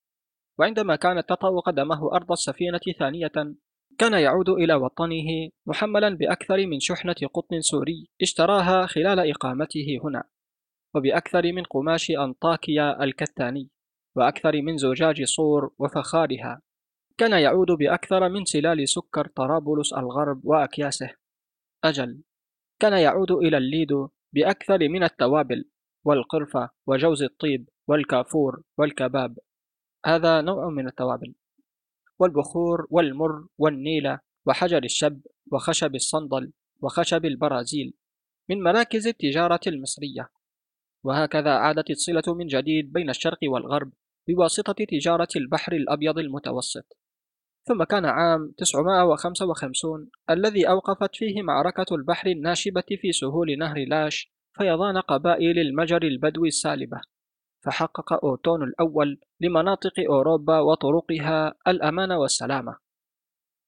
[0.59, 3.55] وعندما كانت تطأ قدمه أرض السفينة ثانية
[3.97, 10.23] كان يعود إلى وطنه محملا بأكثر من شحنة قطن سوري اشتراها خلال إقامته هنا
[10.95, 13.69] وبأكثر من قماش أنطاكيا الكتاني
[14.15, 16.61] وأكثر من زجاج صور وفخارها.
[17.18, 21.09] كان يعود بأكثر من سلال سكر طرابلس الغرب وأكياسه.
[21.84, 22.22] أجل
[22.80, 25.66] كان يعود إلى الليدو بأكثر من التوابل
[26.03, 29.39] والقرفة وجوز الطيب والكافور والكباب.
[30.05, 31.36] هذا نوع من التوابل.
[32.20, 36.51] والبخور والمر والنيلة وحجر الشب وخشب الصندل
[36.82, 37.93] وخشب البرازيل
[38.49, 40.30] من مراكز التجارة المصرية.
[41.03, 43.91] وهكذا عادت الصلة من جديد بين الشرق والغرب
[44.28, 47.05] بواسطة تجارة البحر الأبيض المتوسط.
[47.68, 54.97] ثم كان عام 955 الذي أوقفت فيه معركة البحر الناشبة في سهول نهر لاش فيضان
[54.97, 57.01] قبائل المجر البدوي السالبة.
[57.66, 62.78] فحقق أوتون الأول لمناطق أوروبا وطرقها الأمان والسلامة.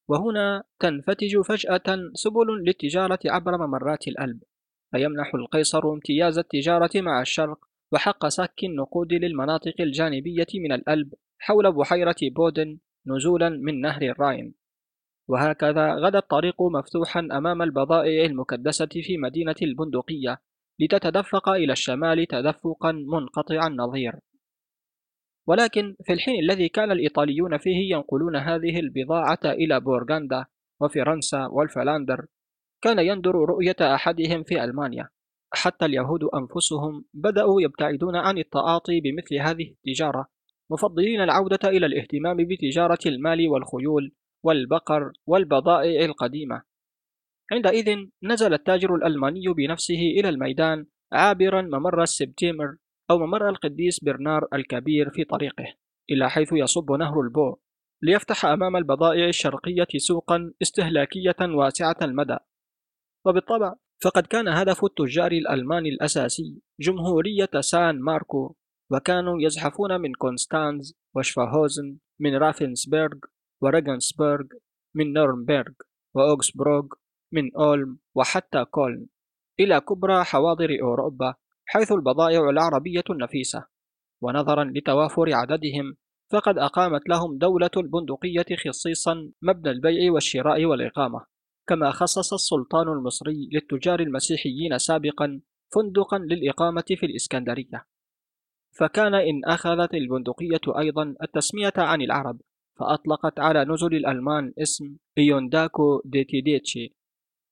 [0.08, 4.44] وهنا تنفتج فجأة سبل للتجارة عبر ممرات الألب.
[4.92, 7.60] فيمنح القيصر امتياز التجارة مع الشرق
[7.92, 12.78] وحق سك النقود للمناطق الجانبية من الألب حول بحيرة بودن
[13.08, 14.54] نزولا من نهر الراين
[15.28, 20.42] وهكذا غدا الطريق مفتوحا أمام البضائع المكدسة في مدينة البندقية
[20.80, 24.20] لتتدفق إلى الشمال تدفقا منقطع النظير.
[25.48, 30.46] ولكن في الحين الذي كان الإيطاليون فيه ينقلون هذه البضاعة إلى بورغندا
[30.82, 32.26] وفرنسا والفلاندر
[32.82, 35.10] كان يندر رؤية أحدهم في ألمانيا.
[35.54, 40.28] حتى اليهود أنفسهم بدأوا يبتعدون عن التعاطي بمثل هذه التجارة.
[40.72, 44.12] مفضلين العودة إلى الاهتمام بتجارة المال والخيول
[44.44, 46.62] والبقر والبضائع القديمة.
[47.52, 52.78] عندئذ نزل التاجر الألماني بنفسه إلى الميدان عابرا ممر السبتيمر
[53.12, 55.66] أو ممر القديس برنار الكبير في طريقه
[56.12, 57.56] إلى حيث يصب نهر البو
[58.02, 62.38] ليفتح أمام البضائع الشرقية سوقا استهلاكية واسعة المدى.
[63.26, 68.56] وبالطبع فقد كان هدف التجار الألمان الأساسي جمهورية سان ماركو
[68.92, 73.18] وكانوا يزحفون من كونستانز وشافهاوزن من رافنسبرغ
[73.62, 74.46] وريغنسبرغ
[74.96, 75.74] من نورنبرغ
[76.16, 76.86] وأوغسبورغ
[77.32, 79.08] من أولم وحتى كولن
[79.60, 81.36] إلى كبرى حواضر أوروبا
[81.66, 83.66] حيث البضائع العربية النفيسة.
[84.22, 85.98] ونظرا لتوافر عددهم
[86.32, 91.26] فقد أقامت لهم دولة البندقية خصيصا مبنى البيع والشراء والإقامة.
[91.68, 95.42] كما خصص السلطان المصري للتجار المسيحيين سابقا
[95.76, 97.86] فندقا للإقامة في الإسكندرية.
[98.80, 102.42] فكان إن أخذت البندقية أيضا التسمية عن العرب
[102.80, 106.96] فأطلقت على نزل الألمان اسم إيونداكو ديتيديتشي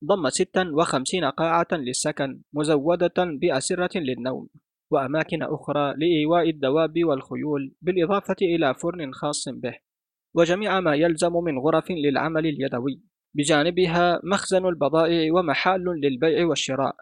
[0.06, 4.48] ضم 56 قاعة للسكن مزودة بأسرة للنوم
[4.92, 9.78] وأماكن أخرى لإيواء الدواب والخيول بالإضافة إلى فرن خاص به.
[10.34, 13.02] وجميع ما يلزم من غرف للعمل اليدوي
[13.34, 16.96] بجانبها مخزن البضائع ومحال للبيع والشراء.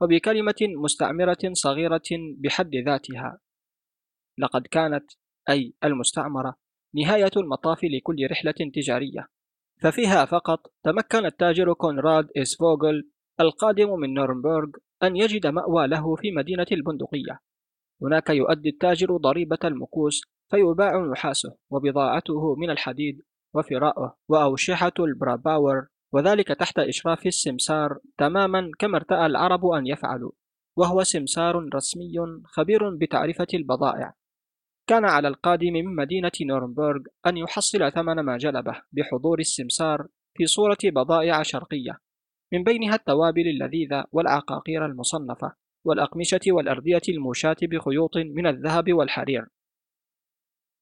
[0.00, 3.40] وبكلمة مستعمرة صغيرة بحد ذاتها.
[4.40, 5.04] لقد كانت
[5.50, 6.54] أي المستعمرة
[6.94, 9.26] نهاية المطاف لكل رحلة تجارية.
[9.82, 13.10] ففيها فقط تمكن التاجر كونراد إسفوغل
[13.40, 14.68] القادم من نورنبرغ
[15.02, 17.40] أن يجد مأوى له في مدينة البندقية.
[18.02, 23.22] هناك يؤدي التاجر ضريبة المكوس فيباع نحاسه وبضاعته من الحديد
[23.54, 30.32] وفراءه وأوشحة البراباور وذلك تحت إشراف السمسار تماما كما ارتأى العرب أن يفعلوا
[30.76, 32.14] وهو سمسار رسمي
[32.44, 34.14] خبير بتعرفة البضائع.
[34.90, 40.78] كان على القادم من مدينة نورنبرغ أن يحصل ثمن ما جلبه بحضور السمسار في صورة
[40.84, 41.98] بضائع شرقية
[42.52, 45.52] من بينها التوابل اللذيذة والعقاقير المصنفة
[45.84, 49.46] والأقمشة والأردية الموشاة بخيوط من الذهب والحرير.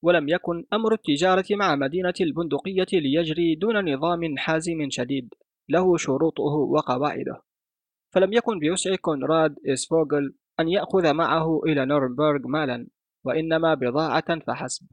[0.03, 5.33] ولم يكن أمر التجارة مع مدينة البندقية ليجري دون نظام حازم شديد
[5.69, 7.41] له شروطه وقواعده.
[8.13, 12.87] فلم يكن بوسع كونراد إسفوغل أن يأخذ معه إلى نورنبرغ مالا.
[13.25, 14.87] وإنما بضاعة فحسب.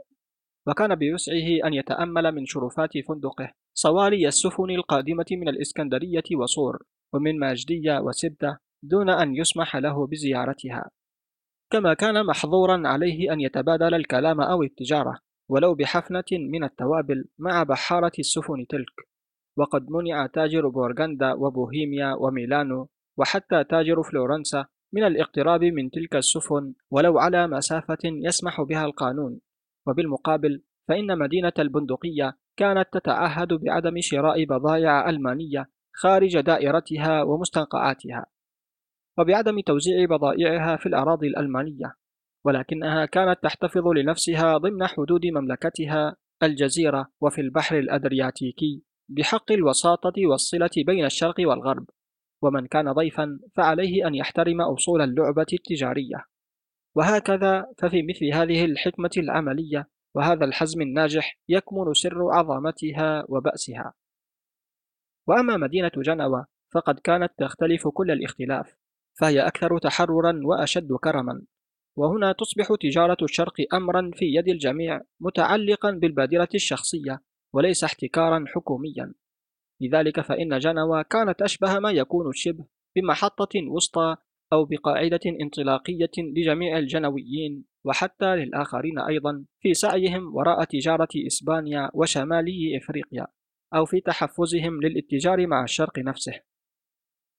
[0.66, 7.98] وكان بوسعه أن يتأمل من شرفات فندقه صوالي السفن القادمة من الإسكندرية وصور ومن ماجدية
[7.98, 10.90] وسبتة دون أن يسمح له بزيارتها.
[11.70, 15.18] كما كان محظورا عليه أن يتبادل الكلام أو التجارة
[15.48, 19.06] ولو بحفنة من التوابل مع بحارة السفن تلك.
[19.56, 27.18] وقد منع تاجر بورغندا وبوهيميا وميلانو وحتى تاجر فلورنسا من الاقتراب من تلك السفن ولو
[27.18, 29.40] على مسافة يسمح بها القانون.
[29.86, 38.26] وبالمقابل فإن مدينة البندقية كانت تتعهد بعدم شراء بضائع ألمانية خارج دائرتها ومستنقعاتها
[39.18, 41.96] وبعدم توزيع بضائعها في الأراضي الألمانية.
[42.44, 51.04] ولكنها كانت تحتفظ لنفسها ضمن حدود مملكتها الجزيرة وفي البحر الأدرياتيكي بحق الوساطة والصلة بين
[51.04, 51.86] الشرق والغرب.
[52.46, 56.24] ومن كان ضيفا فعليه أن يحترم أصول اللعبة التجارية.
[56.94, 63.92] وهكذا ففي مثل هذه الحكمة العملية وهذا الحزم الناجح يكمن سر عظمتها وبأسها.
[65.26, 68.76] وأما مدينة جنوة فقد كانت تختلف كل الاختلاف
[69.20, 71.42] فهي أكثر تحررا وأشد كرما.
[71.96, 77.22] وهنا تصبح تجارة الشرق أمرا في يد الجميع متعلقا بالبادرة الشخصية
[77.52, 79.14] وليس احتكارا حكوميا.
[79.80, 82.64] لذلك فإن جنوى كانت أشبه ما يكون الشبه
[82.96, 84.16] بمحطة وسطى
[84.52, 93.26] أو بقاعدة انطلاقية لجميع الجنويين وحتى للآخرين أيضا في سعيهم وراء تجارة إسبانيا وشمالي إفريقيا
[93.74, 96.40] أو في تحفزهم للاتجار مع الشرق نفسه.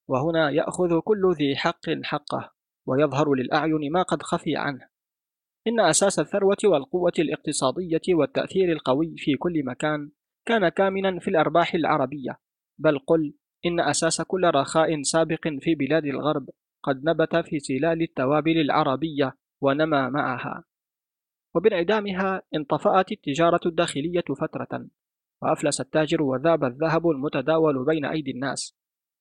[0.07, 2.53] وهنا يأخذ كل ذي حق حقه
[2.88, 4.88] ويظهر للأعين ما قد خفي عنه.
[5.67, 10.11] إن أساس الثروة والقوة الاقتصادية والتأثير القوي في كل مكان
[10.47, 12.39] كان كامنا في الأرباح العربية
[12.79, 13.33] بل قل
[13.65, 16.49] إن أساس كل رخاء سابق في بلاد الغرب
[16.83, 20.63] قد نبت في سلال التوابل العربية ونمى معها.
[21.55, 24.87] وبانعدامها انطفأت التجارة الداخلية فترة
[25.41, 28.77] وأفلس التاجر وذاب الذهب المتداول بين أيدي الناس.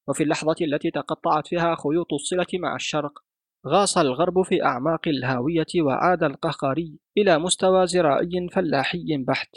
[0.08, 3.18] وفي اللحظة التي تقطعت فيها خيوط الصلة مع الشرق
[3.66, 9.56] غاص الغرب في أعماق الهاوية وعاد القهقري إلى مستوى زراعي فلاحي بحت.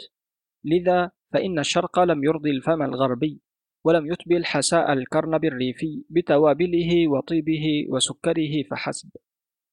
[0.64, 3.40] لذا فإن الشرق لم يرضي الفم الغربي
[3.84, 9.10] ولم يتبي الحساء الكرنب الريفي بتوابله وطيبه وسكره فحسب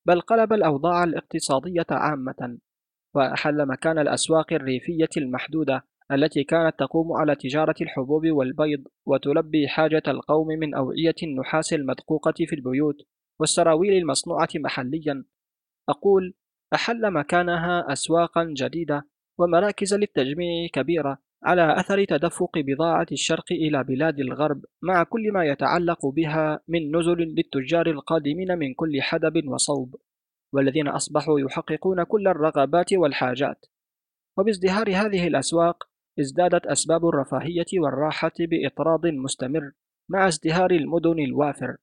[0.07, 2.57] بل قلب الأوضاع الاقتصادية عامة
[3.15, 10.47] وأحل مكان الأسواق الريفية المحدودة التي كانت تقوم على تجارة الحبوب والبيض وتلبي حاجة القوم
[10.47, 12.95] من أوعية النحاس المدقوقة في البيوت
[13.39, 15.23] والسراويل المصنوعة محليا.
[15.89, 16.33] أقول
[16.73, 19.07] أحل مكانها أسواقا جديدة
[19.39, 26.05] ومراكز للتجميع كبيرة على أثر تدفق بضاعة الشرق إلى بلاد الغرب مع كل ما يتعلق
[26.05, 29.95] بها من نزل للتجار القادمين من كل حدب وصوب
[30.53, 33.65] والذين أصبحوا يحققون كل الرغبات والحاجات.
[34.37, 35.83] وبازدهار هذه الأسواق
[36.19, 39.71] ازدادت أسباب الرفاهية والراحة بإطراد مستمر
[40.09, 41.77] مع ازدهار المدن الوافر.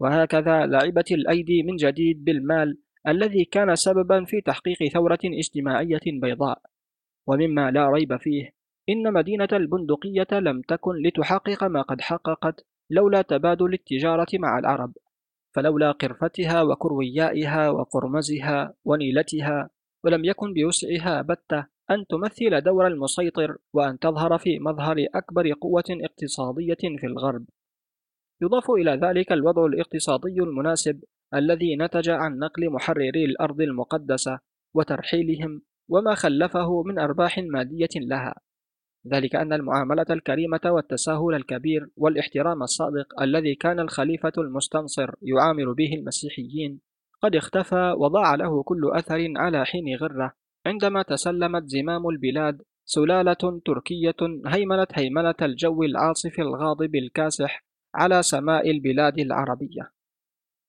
[0.00, 2.78] وهكذا لعبت الأيدي من جديد بالمال
[3.08, 6.62] الذي كان سببا في تحقيق ثورة اجتماعية بيضاء.
[7.26, 8.55] ومما لا ريب فيه
[8.88, 14.92] إن مدينة البندقية لم تكن لتحقق ما قد حققت لولا تبادل التجارة مع العرب
[15.54, 19.70] فلولا قرفتها وكرويائها وقرمزها ونيلتها
[20.04, 26.96] ولم يكن بوسعها بتة أن تمثل دور المسيطر وأن تظهر في مظهر أكبر قوة اقتصادية
[26.98, 27.44] في الغرب.
[28.42, 34.38] يضاف إلى ذلك الوضع الاقتصادي المناسب الذي نتج عن نقل محرري الأرض المقدسة
[34.74, 38.34] وترحيلهم وما خلفه من أرباح مادية لها.
[39.12, 46.80] ذلك أن المعاملة الكريمة والتساهل الكبير والاحترام الصادق الذي كان الخليفة المستنصر يعامل به المسيحيين
[47.22, 50.32] قد اختفى وضاع له كل أثر على حين غرة.
[50.66, 59.18] عندما تسلمت زمام البلاد سلالة تركية هيمنت هيمنة الجو العاصف الغاضب الكاسح على سماء البلاد
[59.18, 59.92] العربية.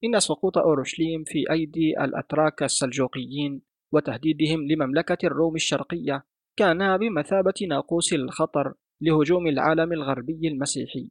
[0.04, 3.62] إن سقوط أورشليم في أيدي الأتراك السلجوقيين
[3.92, 6.24] وتهديدهم لمملكة الروم الشرقية
[6.58, 11.10] كان بمثابة ناقوس الخطر لهجوم العالم الغربي المسيحي.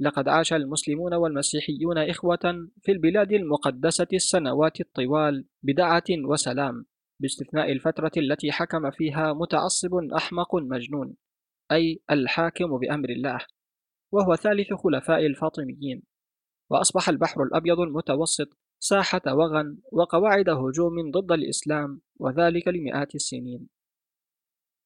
[0.00, 6.86] لقد عاش المسلمون والمسيحيون إخوة في البلاد المقدسة السنوات الطوال بدعة وسلام
[7.20, 11.14] باستثناء الفترة التي حكم فيها متعصب أحمق مجنون
[11.72, 13.38] أي الحاكم بأمر الله
[14.12, 16.02] وهو ثالث خلفاء الفاطميين.
[16.70, 23.81] وأصبح البحر الأبيض المتوسط ساحة وغن وقواعد هجوم ضد الإسلام وذلك لمئات السنين.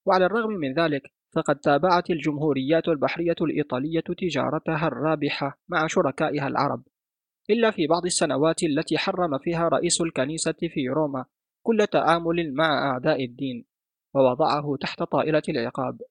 [0.06, 1.02] وعلى الرغم من ذلك
[1.34, 6.82] فقد تابعت الجمهوريات البحرية الإيطالية تجارتها الرابحة مع شركائها العرب.
[7.50, 11.24] إلا في بعض السنوات التي حرم فيها رئيس الكنيسة في روما
[11.62, 13.64] كل تعامل مع أعداء الدين
[14.14, 16.02] ووضعه تحت طائلة العقاب.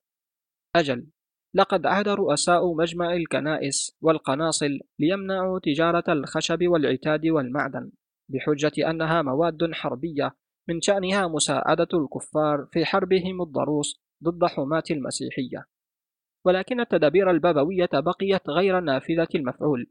[0.75, 1.07] أجل
[1.53, 7.91] لقد عاد رؤساء مجمع الكنائس والقناصل ليمنعوا تجارة الخشب والعتاد والمعدن
[8.29, 10.35] بحجة أنها مواد حربية
[10.69, 15.65] من شأنها مساعدة الكفار في حربهم الضروس ضد حماة المسيحية.
[16.45, 19.87] ولكن التدابير البابوية بقيت غير نافذة المفعول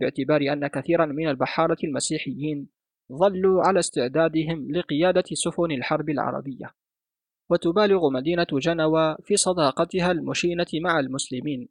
[0.00, 2.68] باعتبار أن كثيرا من البحارة المسيحيين
[3.12, 6.74] ظلوا على استعدادهم لقيادة سفن الحرب العربية.
[7.50, 11.68] وتبالغ مدينة جنوى في صداقتها المشينة مع المسلمين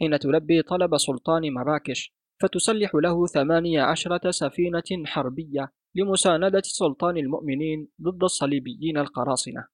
[0.00, 8.24] حين تلبي طلب سلطان مراكش فتسلح له ثمانية عشرة سفينة حربية لمساندة سلطان المؤمنين ضد
[8.24, 9.66] الصليبيين القراصنة.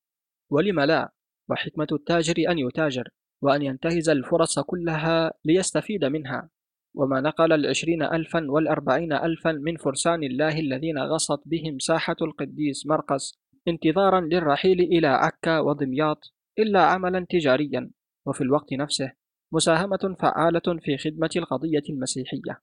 [0.51, 1.13] ولم لا
[1.49, 3.09] وحكمة التاجر أن يتاجر
[3.43, 6.51] وأن ينتهز الفرص كلها ليستفيد منها.
[6.95, 13.39] وما نقل العشرين ألفا والأربعين ألفا من فرسان الله الذين غصت بهم ساحة القديس مرقس
[13.69, 17.91] انتظارا للرحيل إلى عكا ودمياط إلا عملا تجاريا.
[18.27, 19.13] وفي الوقت نفسه
[19.53, 22.61] مساهمة فعالة في خدمة القضية المسيحية.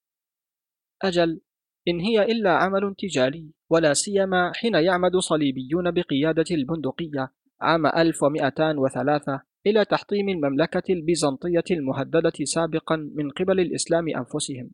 [1.04, 1.42] أجل
[1.88, 7.32] إن هي إلا عمل تجاري ولا سيما حين يعمد صليبيون بقيادة البندقية
[7.62, 14.72] عام 1203 إلى تحطيم المملكة البيزنطية المهددة سابقا من قبل الإسلام أنفسهم.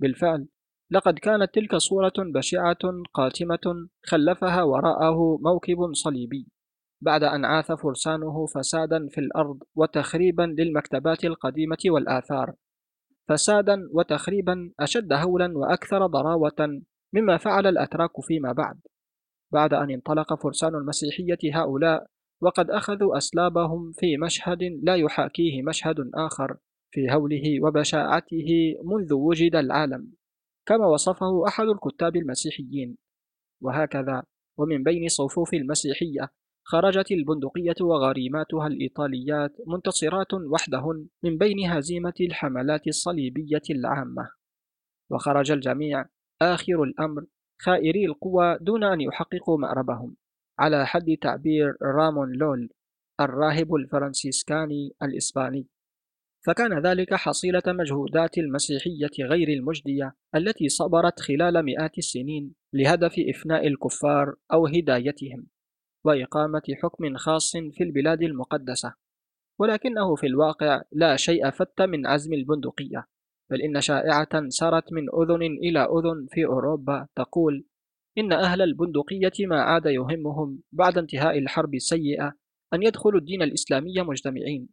[0.00, 0.48] بالفعل
[0.90, 2.78] لقد كانت تلك صورة بشعة
[3.14, 6.46] قاتمة خلفها وراءه موكب صليبي
[7.00, 12.54] بعد أن عاث فرسانه فسادا في الأرض وتخريبا للمكتبات القديمة والآثار.
[13.30, 18.80] فسادا وتخريبا أشد هولا وأكثر ضراوة مما فعل الأتراك فيما بعد.
[19.52, 22.06] بعد أن انطلق فرسان المسيحية هؤلاء
[22.40, 26.56] وقد أخذوا أسلابهم في مشهد لا يحاكيه مشهد آخر
[26.90, 30.12] في هوله وبشاعته منذ وجد العالم.
[30.66, 32.96] كما وصفه أحد الكتاب المسيحيين.
[33.62, 34.22] وهكذا
[34.58, 36.30] ومن بين صفوف المسيحية
[36.72, 44.30] خرجت البندقية وغريماتها الإيطاليات منتصرات وحدهن من بين هزيمة الحملات الصليبية العامة.
[45.10, 46.04] وخرج الجميع
[46.42, 47.26] آخر الأمر
[47.62, 50.16] خائري القوى دون أن يحققوا مأربهم
[50.58, 52.68] على حد تعبير رامون لول
[53.20, 55.66] الراهب الفرنسيسكاني الإسباني.
[56.46, 64.34] فكان ذلك حصيلة مجهودات المسيحية غير المجدية التي صبرت خلال مئات السنين لهدف إفناء الكفار
[64.52, 65.46] أو هدايتهم.
[66.04, 68.94] وإقامة حكم خاص في البلاد المقدسة.
[69.60, 73.06] ولكنه في الواقع لا شيء فت من عزم البندقية
[73.50, 77.64] بل إن شائعة سرت من أذن إلى أذن في أوروبا تقول
[78.18, 82.32] إن أهل البندقية ما عاد يهمهم بعد انتهاء الحرب السيئة
[82.74, 84.68] أن يدخلوا الدين الإسلامي مجتمعين.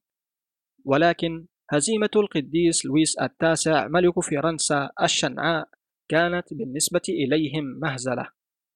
[0.86, 5.70] ولكن هزيمة القديس لويس التاسع ملك فرنسا الشنعاء
[6.10, 8.30] كانت بالنسبة إليهم مهزلة.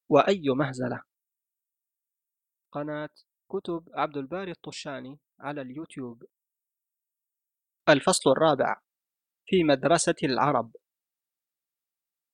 [0.09, 1.10] وأي مهزلة؟
[2.71, 3.09] قناة
[3.51, 6.23] كتب عبد الباري الطشاني على اليوتيوب.
[7.89, 8.75] الفصل الرابع
[9.45, 10.75] في مدرسة العرب.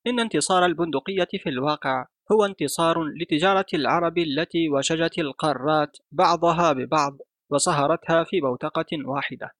[0.08, 7.18] إن انتصار البندقية في الواقع هو انتصار لتجارة العرب التي وشجت القارات بعضها ببعض
[7.50, 9.52] وصهرتها في بوتقة واحدة.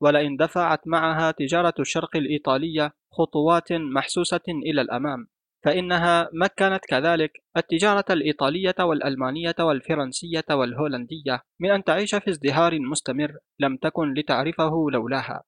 [0.00, 5.28] ولئن دفعت معها تجارة الشرق الإيطالية خطوات محسوسة إلى الأمام.
[5.64, 13.76] فإنها مكنت كذلك التجارة الإيطالية والألمانية والفرنسية والهولندية من أن تعيش في ازدهار مستمر لم
[13.76, 15.42] تكن لتعرفه لولاها.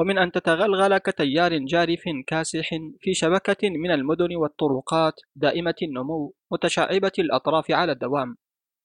[0.00, 2.70] ومن أن تتغلغل كتيار جارف كاسح
[3.00, 8.36] في شبكة من المدن والطرقات دائمة النمو متشعبة الأطراف على الدوام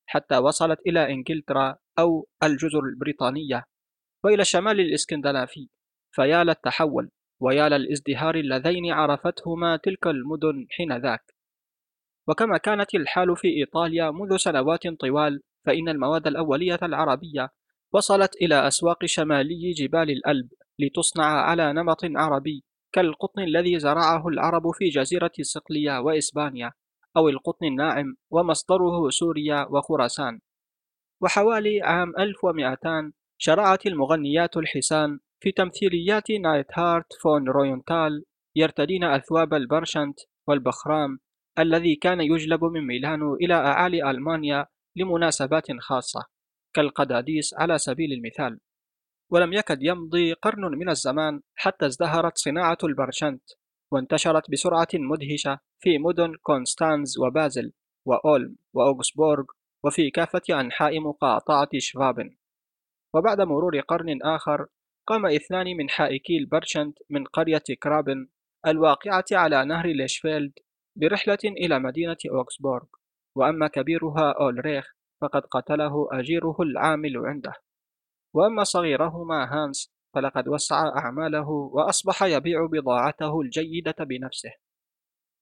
[0.05, 3.63] حتى وصلت إلى إنجلترا أو الجزر البريطانية
[4.23, 5.69] وإلى الشمال الإسكندنافي
[6.11, 7.09] فيا للتحول
[7.43, 11.23] ويا للازدهار اللذين عرفتهما تلك المدن حينذاك.
[12.27, 17.49] وكما كانت الحال في إيطاليا منذ سنوات طوال فإن المواد الأولية العربية
[17.93, 24.89] وصلت إلى أسواق شمالي جبال الألب لتصنع على نمط عربي كالقطن الذي زرعه العرب في
[24.89, 26.71] جزيرة صقلية وإسبانيا
[27.17, 30.39] أو القطن الناعم ومصدره سوريا وخراسان.
[31.21, 38.23] وحوالي عام 1200 شرعت المغنيات الحسان في تمثيليات نايت هارت فون رويونتال
[38.55, 41.19] يرتدين أثواب البرشنت والبخرام
[41.59, 44.65] الذي كان يجلب من ميلانو إلى أعالي ألمانيا
[44.95, 46.25] لمناسبات خاصة
[46.73, 48.59] كالقداديس على سبيل المثال.
[49.31, 53.43] ولم يكد يمضي قرن من الزمان حتى ازدهرت صناعة البرشنت
[53.91, 57.73] وانتشرت بسرعة مدهشة في مدن كونستانز وبازل
[58.05, 59.45] وأولم وأوغسبورغ
[59.83, 62.35] وفي كافة أنحاء مقاطعة شفابن.
[63.13, 64.67] وبعد مرور قرن آخر
[65.07, 68.27] قام اثنان من حائكي البرشنت من قرية كرابن
[68.67, 70.53] الواقعة على نهر ليشفيلد
[70.95, 72.85] برحلة إلى مدينة أوكسبورغ
[73.35, 77.53] وأما كبيرها أولريخ فقد قتله أجيره العامل عنده.
[78.33, 84.51] وأما صغيرهما هانس فلقد وسع أعماله وأصبح يبيع بضاعته الجيدة بنفسه.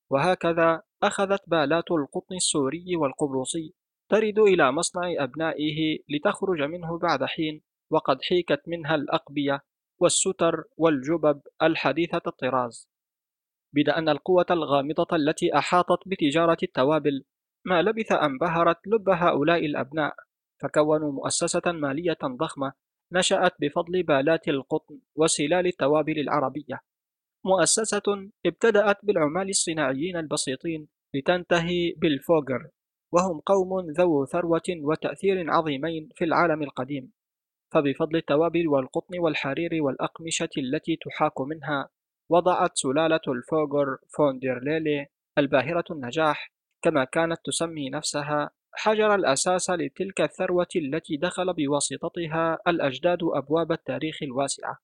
[0.09, 3.73] وهكذا أخذت بالات القطن السوري والقبرصي
[4.09, 7.61] ترد إلى مصنع أبنائه لتخرج منه بعد حين
[7.91, 9.63] وقد حيكت منها الأقبية
[9.99, 12.89] والستر والجبب الحديثة الطراز
[13.73, 17.23] بدا أن القوة الغامضة التي أحاطت بتجارة التوابل
[17.65, 20.15] ما لبث أن بهرت لب هؤلاء الأبناء
[20.61, 22.73] فكونوا مؤسسة مالية ضخمة
[23.11, 26.81] نشأت بفضل بالات القطن وسلال التوابل العربية.
[27.45, 32.69] مؤسسة ابتدأت بالعمال الصناعيين البسيطين لتنتهي بالفوغر
[33.11, 37.11] وهم قوم ذو ثروة وتأثير عظيمين في العالم القديم.
[37.71, 41.89] فبفضل التوابل والقطن والحرير والأقمشة التي تحاك منها
[42.29, 45.07] وضعت سلالة الفوغر فوندرليلي
[45.37, 46.51] الباهرة النجاح
[46.81, 54.77] كما كانت تسمي نفسها حجر الأساس لتلك الثروة التي دخل بواسطتها الأجداد أبواب التاريخ الواسعة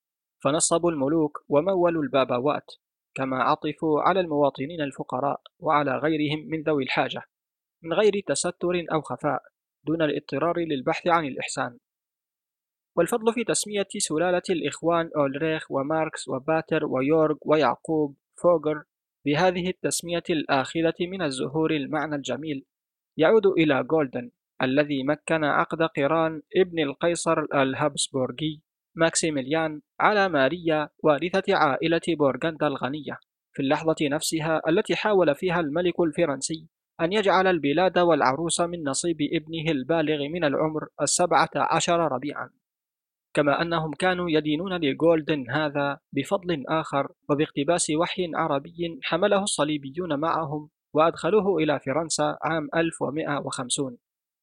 [0.44, 2.72] فنصبوا الملوك ومولوا البابوات
[3.16, 7.22] كما عطفوا على المواطنين الفقراء وعلى غيرهم من ذوي الحاجة
[7.84, 9.42] من غير تستر أو خفاء
[9.84, 11.78] دون الإضطرار للبحث عن الإحسان.
[12.98, 18.84] والفضل في تسمية سلالة الإخوان أولريخ وماركس وباتر ويورغ ويعقوب فوغر
[19.26, 22.66] بهذه التسمية الآخذة من الزهور المعنى الجميل.
[23.18, 24.32] يعود إلى جولدن
[24.62, 28.62] الذي مكن عقد قران ابن القيصر الهابسبورغي
[28.96, 33.20] ماكسيميليان على ماريا وارثة عائلة بورغندا الغنية.
[33.54, 36.68] في اللحظة نفسها التي حاول فيها الملك الفرنسي
[37.02, 42.50] أن يجعل البلاد والعروس من نصيب ابنه البالغ من العمر السبعة عشر ربيعا.
[43.38, 51.58] كما أنهم كانوا يدينون لجولدن هذا بفضل آخر وباقتباس وحي عربي حمله الصليبيون معهم وأدخلوه
[51.58, 53.98] إلى فرنسا عام 1150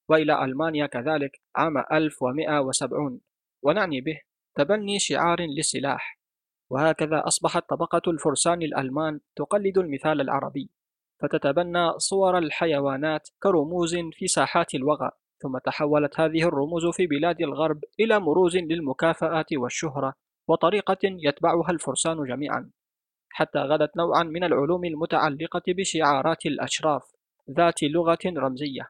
[0.09, 3.21] وإلى ألمانيا كذلك عام 1170
[3.63, 4.21] ونعني به
[4.55, 6.21] تبني شعار للسلاح.
[6.71, 10.71] وهكذا أصبحت طبقة الفرسان الألمان تقلد المثال العربي
[11.23, 15.11] فتتبنى صور الحيوانات كرموز في ساحات الوغى.
[15.45, 20.15] ثم تحولت هذه الرموز في بلاد الغرب إلى رموز للمكافآت والشهرة
[20.49, 22.71] وطريقة يتبعها الفرسان جميعا
[23.31, 27.13] حتى غدت نوعا من العلوم المتعلقة بشعارات الأشراف
[27.51, 28.89] ذات لغة رمزية.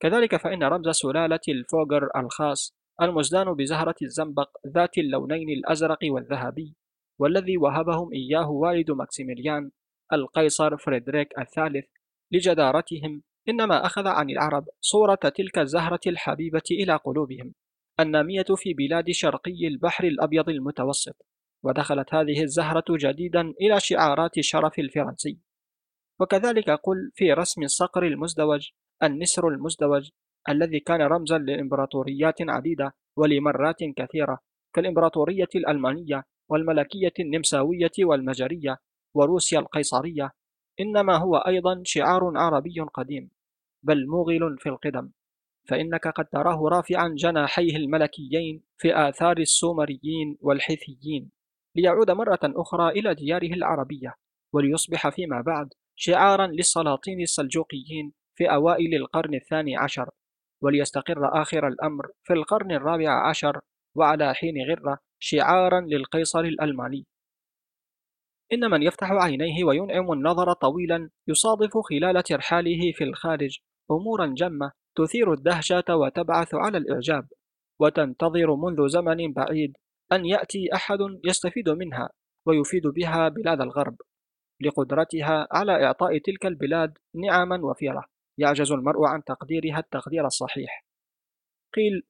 [0.00, 6.76] كذلك فإن رمز سلالة الفوغر الخاص المزدان بزهرة الزنبق ذات اللونين الأزرق والذهبي
[7.18, 9.70] والذي وهبهم إياه والد ماكسيميليان
[10.12, 11.86] القيصر فريدريك الثالث
[12.32, 17.54] لجدارتهم إنما أخذ عن العرب صورة تلك الزهرة الحبيبة إلى قلوبهم
[18.00, 21.26] النامية في بلاد شرقي البحر الأبيض المتوسط
[21.62, 25.38] ودخلت هذه الزهرة جديدا إلى شعارات الشرف الفرنسي.
[26.20, 28.68] وكذلك قل في رسم الصقر المزدوج
[29.02, 30.10] النسر المزدوج
[30.48, 34.38] الذي كان رمزا لإمبراطوريات عديدة ولمرات كثيرة
[34.74, 38.76] كالإمبراطورية الألمانية والملكية النمساوية والمجرية
[39.14, 40.30] وروسيا القيصرية
[40.80, 43.35] إنما هو أيضا شعار عربي قديم.
[43.86, 45.10] بل موغل في القدم
[45.68, 51.30] فإنك قد تراه رافعا جناحيه الملكيين في آثار السومريين والحيثيين
[51.76, 54.14] ليعود مرة أخرى إلى دياره العربية
[54.52, 60.10] وليصبح فيما بعد شعارا للسلاطين السلجوقيين في أوائل القرن الثاني عشر
[60.62, 63.60] وليستقر آخر الأمر في القرن الرابع عشر
[63.94, 67.06] وعلى حين غرة شعارا للقيصر الألماني.
[68.52, 73.58] إن من يفتح عينيه وينعم النظر طويلا يصادف خلال ترحاله في الخارج
[73.90, 77.28] أمورا جمة تثير الدهشة وتبعث على الإعجاب
[77.80, 79.76] وتنتظر منذ زمن بعيد
[80.12, 82.08] أن يأتي أحد يستفيد منها
[82.46, 83.96] ويفيد بها بلاد الغرب
[84.60, 88.04] لقدرتها على إعطاء تلك البلاد نعما وفيرة.
[88.38, 90.84] يعجز المرء عن تقديرها التقدير الصحيح.
[91.74, 92.02] قيل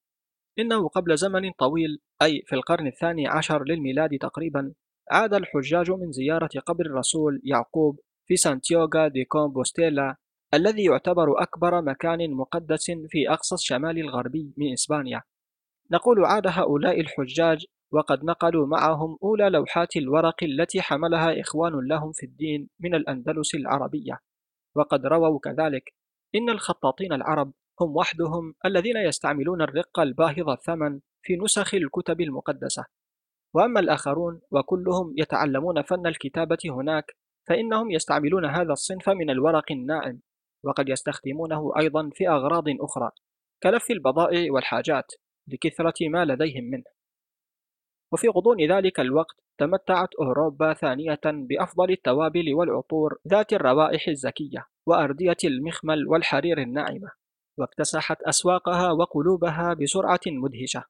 [0.59, 4.75] إنه قبل زمن طويل أي في القرن الثاني عشر للميلاد تقريبا
[5.11, 10.17] عاد الحجاج من زيارة قبر الرسول يعقوب في سانتياغو دي كومبوستيلا
[10.57, 15.23] الذي يعتبر أكبر مكان مقدس في أقصى الشمال الغربي من إسبانيا.
[15.91, 22.27] نقول عاد هؤلاء الحجاج وقد نقلوا معهم أولى لوحات الورق التي حملها إخوان لهم في
[22.27, 24.19] الدين من الأندلس العربية.
[24.77, 25.95] وقد رووا كذلك
[26.35, 32.85] إن الخطاطين العرب هم وحدهم الذين يستعملون الرق الباهظ الثمن في نسخ الكتب المقدسة.
[33.55, 37.17] وأما الآخرون وكلهم يتعلمون فن الكتابة هناك
[37.49, 40.21] فإنهم يستعملون هذا الصنف من الورق الناعم.
[40.67, 43.11] وقد يستخدمونه أيضا في أغراض أخرى
[43.63, 45.13] كلف البضائع والحاجات
[45.49, 46.85] لكثرة ما لديهم منه.
[48.13, 56.09] وفي غضون ذلك الوقت تمتعت أوروبا ثانية بأفضل التوابل والعطور ذات الروائح الزكية وأردية المخمل
[56.09, 57.11] والحرير الناعمة
[57.59, 60.85] واكتسحت أسواقها وقلوبها بسرعة مدهشة.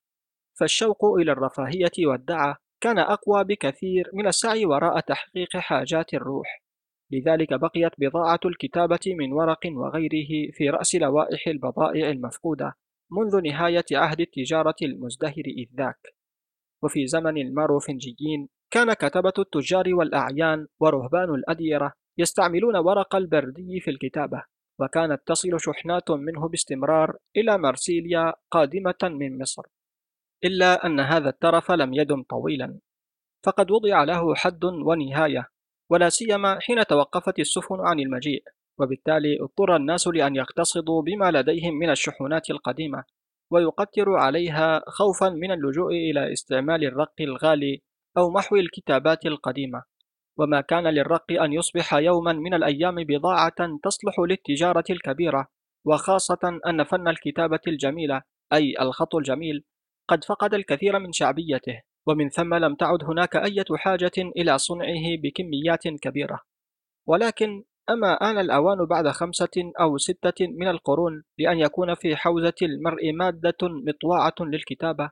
[0.59, 6.66] فالشوق إلى الرفاهية والدعة كان أقوى بكثير من السعي وراء تحقيق حاجات الروح.
[7.13, 12.75] لذلك بقيت بضاعة الكتابة من ورق وغيره في رأس لوائح البضائع المفقودة
[13.11, 16.15] منذ نهاية عهد التجارة المزدهر إذ ذاك.
[16.83, 24.43] وفي زمن الماروفنجيين كان كتبة التجار والأعيان ورهبان الأديرة يستعملون ورق البردي في الكتابة
[24.81, 29.63] وكانت تصل شحنات منه باستمرار إلى مرسيليا قادمة من مصر.
[30.45, 32.79] إلا أن هذا الترف لم يدم طويلا.
[33.45, 35.49] فقد وضع له حد ونهاية.
[35.91, 38.43] ولا سيما حين توقفت السفن عن المجيء
[38.79, 43.05] وبالتالي اضطر الناس لأن يقتصدوا بما لديهم من الشحنات القديمة
[43.51, 47.83] ويقتر عليها خوفا من اللجوء إلى استعمال الرق الغالي
[48.19, 49.83] أو محو الكتابات القديمة.
[50.39, 55.47] وما كان للرق أن يصبح يوما من الأيام بضاعة تصلح للتجارة الكبيرة
[55.87, 58.23] وخاصة أن فن الكتابة الجميلة
[58.53, 59.65] أي الخط الجميل
[60.09, 61.83] قد فقد الكثير من شعبيته.
[62.07, 66.41] ومن ثم لم تعد هناك أي حاجة إلى صنعه بكميات كبيرة.
[67.07, 73.13] ولكن أما آن الأوان بعد خمسة أو ستة من القرون لأن يكون في حوزة المرء
[73.13, 75.11] مادة مطواعة للكتابة.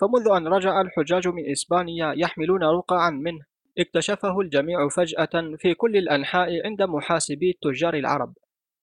[0.00, 3.44] فمنذ أن رجع الحجاج من إسبانيا يحملون رقعا منه
[3.78, 8.34] اكتشفه الجميع فجأة في كل الأنحاء عند محاسبي التجار العرب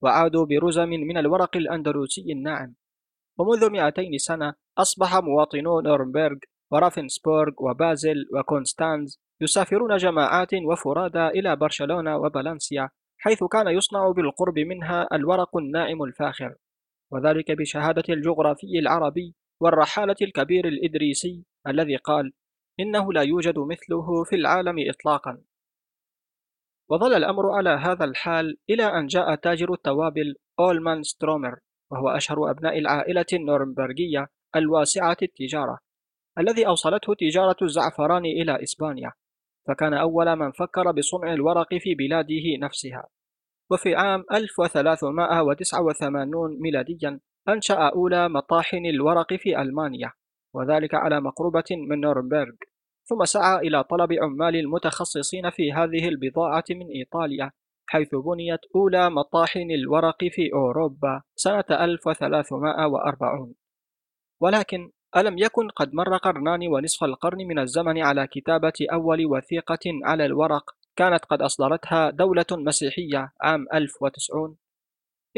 [0.01, 2.75] وعادوا برزم من الورق الأندلسي الناعم.
[3.37, 6.37] ومنذ 200 سنة أصبح مواطنو نورنبرغ
[6.74, 15.57] ورافنسبورغ وبازل وكونستانز يسافرون جماعات وفرادى إلى برشلونة وبالنسيا حيث كان يصنع بالقرب منها الورق
[15.57, 16.55] الناعم الفاخر.
[17.11, 22.34] وذلك بشهادة الجغرافي العربي والرحالة الكبير الإدريسي الذي قال
[22.80, 25.41] إنه لا يوجد مثله في العالم إطلاقا
[26.89, 31.59] وظل الأمر على هذا الحال إلى أن جاء تاجر التوابل أولمان سترومر
[31.91, 35.80] وهو أشهر أبناء العائلة النورنبرغية الواسعة التجارة.
[36.39, 39.11] الذي أوصلته تجارة الزعفران إلى إسبانيا
[39.67, 43.07] فكان أول من فكر بصنع الورق في بلاده نفسها.
[43.71, 47.19] وفي عام 1389 ميلاديا
[47.49, 50.11] أنشأ أولى مطاحن الورق في ألمانيا
[50.53, 52.55] وذلك على مقربة من نورنبرغ.
[53.05, 57.51] ثم سعى إلى طلب عمال متخصصين في هذه البضاعة من إيطاليا
[57.86, 63.55] حيث بنيت أولى مطاحن الورق في أوروبا سنة 1340
[64.41, 70.26] ولكن ألم يكن قد مر قرنان ونصف القرن من الزمن على كتابة أول وثيقة على
[70.26, 74.57] الورق كانت قد أصدرتها دولة مسيحية عام 1090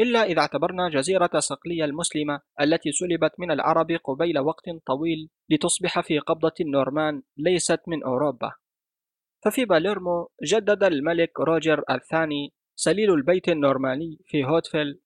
[0.00, 6.18] إلا إذا اعتبرنا جزيرة صقلية المسلمة التي سلبت من العرب قبيل وقت طويل لتصبح في
[6.18, 8.52] قبضة النورمان ليست من أوروبا.
[9.44, 15.00] ففي باليرمو جدد الملك روجر الثاني سليل البيت النورماني في هوتفيل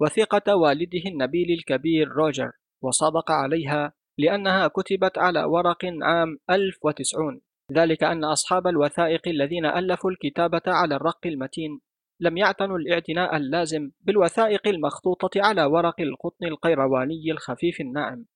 [0.00, 2.52] وثيقة والده النبيل الكبير روجر
[2.82, 7.40] وصادق عليها لأنها كتبت على ورق عام 1090
[7.72, 11.80] ذلك أن أصحاب الوثائق الذين ألفوا الكتابة على الرق المتين
[12.20, 18.26] لم يعتنوا الاعتناء اللازم بالوثائق المخطوطة على ورق القطن القيرواني الخفيف الناعم.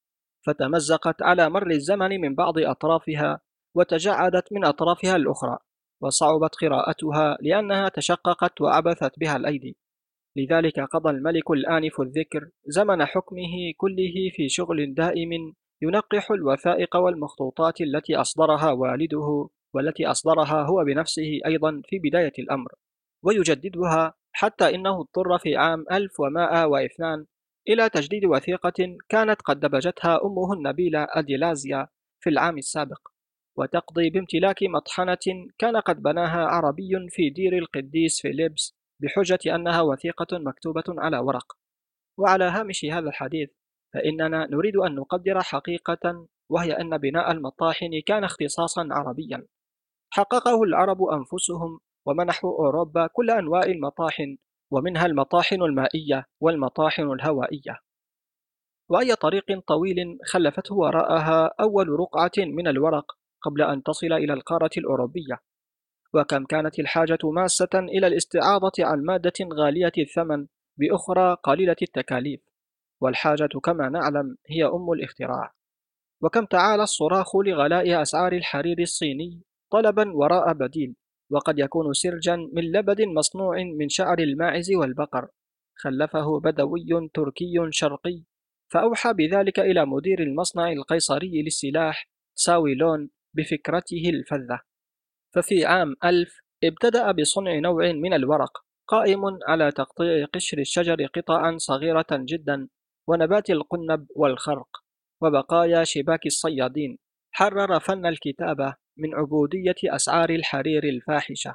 [0.47, 3.41] فتمزقت على مر الزمن من بعض أطرافها
[3.75, 5.59] وتجعدت من أطرافها الأخرى
[6.03, 9.77] وصعبت قراءتها لأنها تشققت وعبثت بها الأيدي.
[10.37, 18.17] لذلك قضى الملك الآنف الذكر زمن حكمه كله في شغل دائم ينقح الوثائق والمخطوطات التي
[18.17, 22.73] أصدرها والده والتي أصدرها هو بنفسه أيضا في بداية الأمر
[23.25, 27.27] ويجددها حتى إنه اضطر في عام 1102
[27.69, 31.89] إلى تجديد وثيقة كانت قد دبجتها أمه النبيلة أديلازيا
[32.21, 33.09] في العام السابق
[33.59, 40.85] وتقضي بامتلاك مطحنة كان قد بناها عربي في دير القديس فيليبس بحجة أنها وثيقة مكتوبة
[40.89, 41.53] على ورق.
[42.19, 43.51] وعلى هامش هذا الحديث
[43.95, 49.47] فإننا نريد أن نقدر حقيقة وهي أن بناء المطاحن كان اختصاصا عربيا.
[50.11, 54.37] حققه العرب أنفسهم ومنحوا أوروبا كل أنواع المطاحن
[54.71, 57.79] ومنها المطاحن المائية والمطاحن الهوائية.
[58.89, 63.13] وأي طريق طويل خلفته وراءها أول رقعة من الورق
[63.43, 65.41] قبل أن تصل إلى القارة الأوروبية.
[66.15, 72.48] وكم كانت الحاجة ماسة إلى الاستعاضة عن مادة غالية الثمن بأخرى قليلة التكاليف.
[73.01, 75.55] والحاجة كما نعلم هي أم الاختراع.
[76.21, 80.97] وكم تعالى الصراخ لغلاء أسعار الحرير الصيني طلبا وراء بديل
[81.31, 85.29] وقد يكون سرجا من لبد مصنوع من شعر الماعز والبقر.
[85.75, 88.23] خلفه بدوي تركي شرقي
[88.69, 94.61] فأوحى بذلك إلى مدير المصنع القيصري للسلاح ساويلون بفكرته الفذة.
[95.35, 102.07] ففي عام ألف ابتدأ بصنع نوع من الورق قائم على تقطيع قشر الشجر قطعا صغيرة
[102.13, 102.69] جدا.
[103.09, 104.69] ونبات القنب والخرق
[105.23, 106.99] وبقايا شباك الصيادين.
[107.35, 111.55] حرر فن الكتابة من عبودية أسعار الحرير الفاحشة.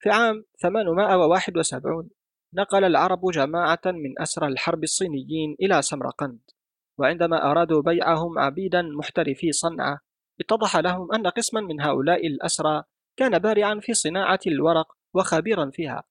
[0.00, 2.10] في عام 871
[2.54, 6.40] نقل العرب جماعة من أسرى الحرب الصينيين إلى سمرقند
[6.98, 9.98] وعندما أرادوا بيعهم عبيدا محترفي صنعاء
[10.40, 12.82] اتضح لهم أن قسما من هؤلاء الأسرى
[13.16, 16.02] كان بارعا في صناعة الورق وخبيرا فيها.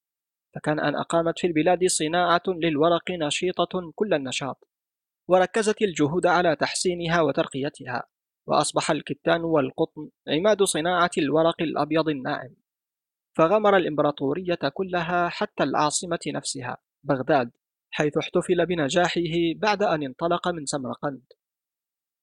[0.58, 4.68] فكان أن أقامت في البلاد صناعة للورق نشيطة كل النشاط
[5.28, 8.04] وركزت الجهود على تحسينها وترقيتها
[8.48, 12.56] وأصبح الكتان والقطن عماد صناعة الورق الأبيض الناعم.
[13.38, 17.52] فغمر الإمبراطورية كلها حتى العاصمة نفسها بغداد
[17.92, 19.22] حيث احتفل بنجاحه
[19.56, 21.26] بعد أن انطلق من سمرقند.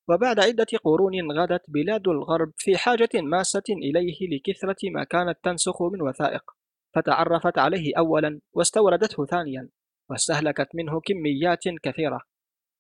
[0.09, 6.03] وبعد عدة قرون غدت بلاد الغرب في حاجة ماسة إليه لكثرة ما كانت تنسخ من
[6.03, 6.64] وثائق.
[6.95, 9.69] فتعرفت عليه أولا واستوردته ثانيا
[10.11, 12.21] واستهلكت منه كميات كثيرة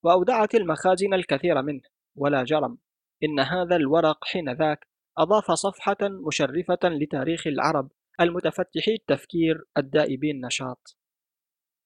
[0.05, 1.83] وأودعت المخازن الكثير منه
[2.17, 2.79] ولا جرم.
[3.25, 4.87] إن هذا الورق حين ذاك
[5.19, 5.97] أضاف صفحة
[6.27, 7.91] مشرفة لتاريخ العرب
[8.21, 10.97] المتفتحي التفكير الدائبي النشاط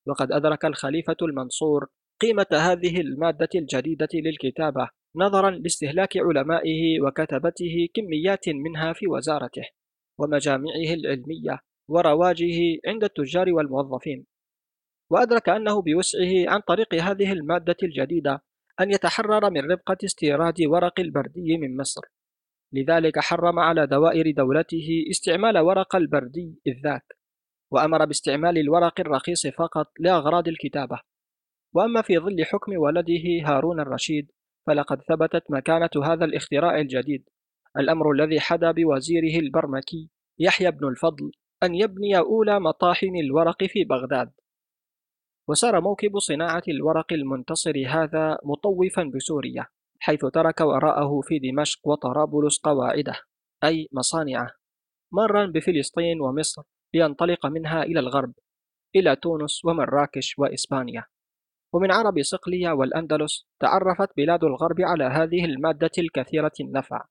[0.06, 1.86] وقد أدرك الخليفة المنصور
[2.20, 9.64] قيمة هذه المادة الجديدة للكتابة نظرا لاستهلاك علمائه وكتبته كميات منها في وزارته
[10.18, 14.26] ومجامعه العلمية ورواجه عند التجار والموظفين.
[15.10, 18.42] وأدرك أنه بوسعه عن طريق هذه المادة الجديدة
[18.80, 22.02] أن يتحرر من ربقة استيراد ورق البردي من مصر.
[22.72, 27.04] لذلك حرم على دوائر دولته استعمال ورق البردي إذ ذاك
[27.70, 31.00] وأمر باستعمال الورق الرخيص فقط لأغراض الكتابة.
[31.74, 34.30] وأما في ظل حكم ولده هارون الرشيد
[34.66, 37.28] فلقد ثبتت مكانة هذا الاختراع الجديد
[37.76, 41.30] الأمر الذي حدا بوزيره البرمكي يحيى بن الفضل
[41.62, 44.30] أن يبني أولى مطاحن الورق في بغداد.
[45.48, 49.66] وسار موكب صناعة الورق المنتصر هذا مطوفا بسوريا
[50.00, 53.14] حيث ترك وراءه في دمشق وطرابلس قواعده
[53.64, 54.50] أي مصانعه
[55.12, 56.62] مرا بفلسطين ومصر
[56.94, 58.32] لينطلق منها إلى الغرب
[58.96, 61.04] إلى تونس ومراكش وإسبانيا.
[61.72, 67.04] ومن عرب صقلية والأندلس تعرفت بلاد الغرب على هذه المادة الكثيرة النفع.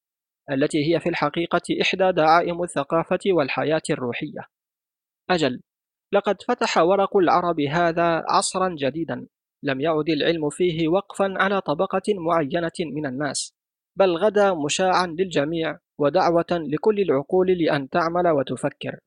[0.51, 4.41] التي هي في الحقيقة إحدى دعائم الثقافة والحياة الروحية.
[5.29, 5.61] أجل
[6.13, 9.27] لقد فتح ورق العرب هذا عصرا جديدا.
[9.63, 13.53] لم يعد العلم فيه وقفا على طبقة معينة من الناس
[13.95, 18.99] بل غدا مشاعا للجميع ودعوة لكل العقول لأن تعمل وتفكر.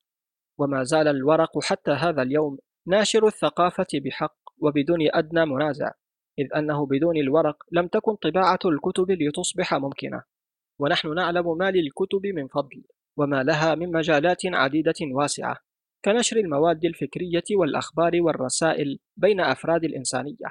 [0.59, 2.57] وما زال الورق حتى هذا اليوم
[2.87, 5.91] ناشر الثقافة بحق وبدون أدنى منازع
[6.39, 10.23] إذ أنه بدون الورق لم تكن طباعة الكتب لتصبح ممكنة.
[10.79, 12.83] ونحن نعلم ما للكتب من فضل
[13.17, 15.57] وما لها من مجالات عديدة واسعة
[16.05, 20.47] كنشر المواد الفكرية والأخبار والرسائل بين أفراد الإنسانية.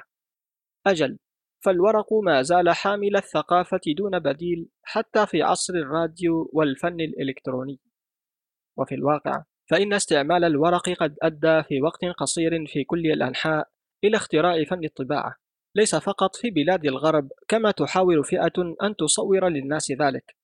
[0.87, 1.17] أجل
[1.65, 7.79] فالورق ما زال حامل الثقافة دون بديل حتى في عصر الراديو والفن الإلكتروني.
[8.77, 13.67] وفي الواقع فإن استعمال الورق قد أدى في وقت قصير في كل الأنحاء
[14.03, 15.35] إلى اختراع فن الطباعة.
[15.75, 20.35] ليس فقط في بلاد الغرب كما تحاول فئة أن تصور للناس ذلك.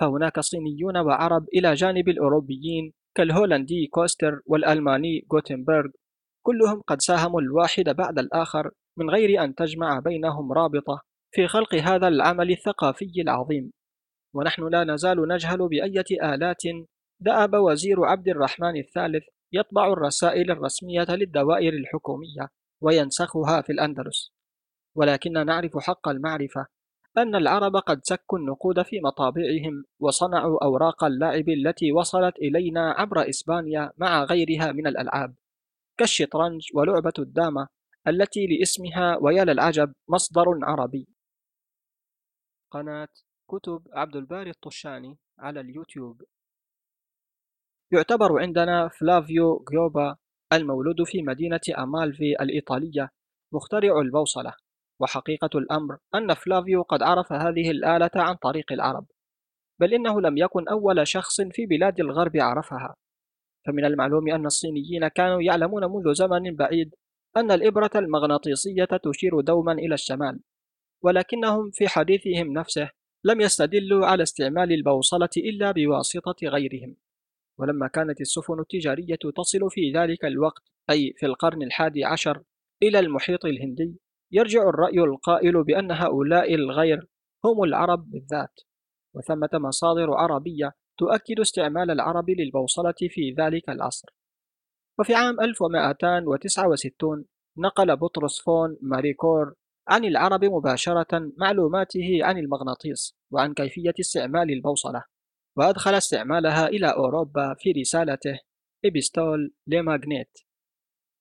[0.00, 5.90] فهناك صينيون وعرب إلى جانب الأوروبيين كالهولندي كوستر والألماني غوتنبرغ.
[6.42, 11.02] كلهم قد ساهموا الواحد بعد الآخر من غير أن تجمع بينهم رابطة
[11.34, 13.72] في خلق هذا العمل الثقافي العظيم.
[14.34, 16.62] ونحن لا نزال نجهل بأية آلات
[17.20, 22.48] دأب وزير عبد الرحمن الثالث يطبع الرسائل الرسمية للدوائر الحكومية
[22.82, 24.35] وينسخها في الأندلس.
[24.96, 26.66] ولكن نعرف حق المعرفة
[27.18, 33.92] أن العرب قد سكوا النقود في مطابعهم وصنعوا أوراق اللعب التي وصلت إلينا عبر إسبانيا
[33.98, 35.34] مع غيرها من الألعاب
[35.98, 37.68] كالشطرنج ولعبة الدامة
[38.08, 41.08] التي لاسمها ويا للعجب مصدر عربي.
[42.70, 43.08] قناة
[43.50, 46.22] كتب عبد الباري الطشاني على اليوتيوب.
[47.92, 50.16] يعتبر عندنا فلافيو جيوبا
[50.52, 53.10] المولود في مدينة أمالفي الإيطالية
[53.52, 54.54] مخترع البوصلة.
[55.00, 59.06] وحقيقة الأمر أن فلافيو قد عرف هذه الآلة عن طريق العرب
[59.80, 62.96] بل إنه لم يكن أول شخص في بلاد الغرب عرفها.
[63.66, 66.94] فمن المعلوم أن الصينيين كانوا يعلمون منذ زمن بعيد
[67.36, 70.40] أن الإبرة المغناطيسية تشير دوما إلى الشمال
[71.02, 72.90] ولكنهم في حديثهم نفسه
[73.24, 76.96] لم يستدلوا على استعمال البوصلة إلا بواسطة غيرهم.
[77.58, 82.42] ولما كانت السفن التجارية تصل في ذلك الوقت أي في القرن الحادي عشر
[82.82, 84.00] إلى المحيط الهندي
[84.32, 87.08] يرجع الرأي القائل بأن هؤلاء الغير
[87.44, 88.60] هم العرب بالذات
[89.14, 94.08] وثمة مصادر عربية تؤكد استعمال العرب للبوصلة في ذلك العصر.
[94.98, 97.24] وفي عام 1269
[97.58, 99.54] نقل بطرس فون ماريكور
[99.88, 105.04] عن العرب مباشرة معلوماته عن المغناطيس وعن كيفية استعمال البوصلة
[105.56, 108.40] وأدخل استعمالها إلى أوروبا في رسالته
[108.84, 110.38] إبستول لماغنيت.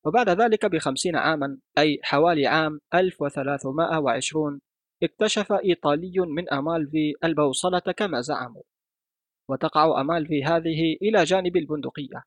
[0.05, 4.61] وبعد ذلك بخمسين عاما أي حوالي عام 1320
[5.03, 8.63] اكتشف إيطالي من أمالفي البوصلة كما زعموا.
[9.49, 12.23] وتقع أمالفي هذه إلى جانب البندقية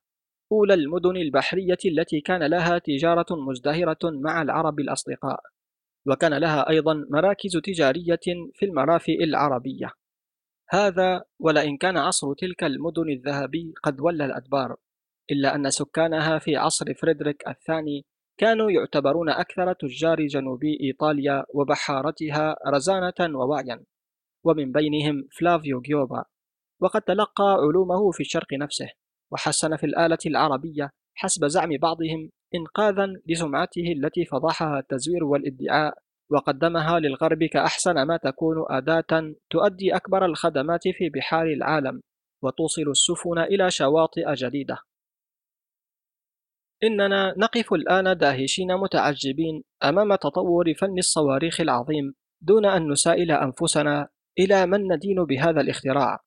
[0.51, 5.39] أولى المدن البحرية التي كان لها تجارة مزدهرة مع العرب الأصدقاء.
[6.07, 8.19] وكان لها أيضا مراكز تجارية
[8.53, 9.91] في المرافئ العربية.
[10.69, 14.75] هذا ولئن كان عصر تلك المدن الذهبي قد ولى الأدبار.
[15.31, 18.05] إلا أن سكانها في عصر فريدريك الثاني
[18.37, 23.83] كانوا يعتبرون أكثر تجار جنوبي إيطاليا وبحارتها رزانة ووعيا
[24.43, 26.23] ومن بينهم فلافيو جيوبا
[26.81, 28.89] وقد تلقى علومه في الشرق نفسه
[29.31, 35.97] وحسن في الآلة العربية حسب زعم بعضهم إنقاذا لسمعته التي فضحها التزوير والإدعاء
[36.31, 42.01] وقدمها للغرب كأحسن ما تكون أداة تؤدي أكبر الخدمات في بحار العالم
[42.43, 44.77] وتوصل السفن إلى شواطئ جديدة.
[46.83, 54.07] إننا نقف الآن داهشين متعجبين أمام تطور فن الصواريخ العظيم دون أن نسائل أنفسنا
[54.39, 56.19] إلى من ندين بهذا الاختراع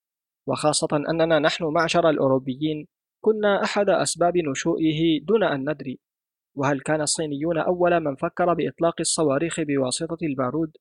[0.47, 2.87] وخاصة أننا نحن معشر الأوروبيين
[3.21, 5.99] كنا أحد أسباب نشوئه دون أن ندري
[6.55, 10.71] وهل كان الصينيون أول من فكر بإطلاق الصواريخ بواسطة البارود؟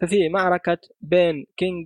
[0.00, 1.84] ففي معركة بين كينغ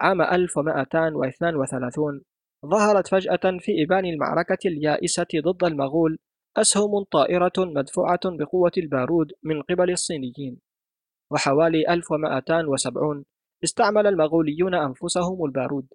[0.00, 2.22] عام 1232
[2.66, 6.18] ظهرت فجأة في إبان المعركة اليائسة ضد المغول
[6.56, 10.60] أسهم طائرة مدفوعة بقوة البارود من قبل الصينيين
[11.30, 13.24] وحوالي 1270
[13.64, 15.86] استعمل المغوليون أنفسهم البارود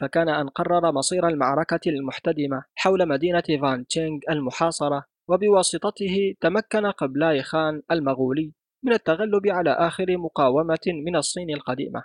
[0.00, 7.82] فكان أن قرر مصير المعركة المحتدمة حول مدينة فان تشينغ المحاصرة وبواسطته تمكن قبلاي خان
[7.90, 8.52] المغولي
[8.84, 12.04] من التغلب على آخر مقاومة من الصين القديمة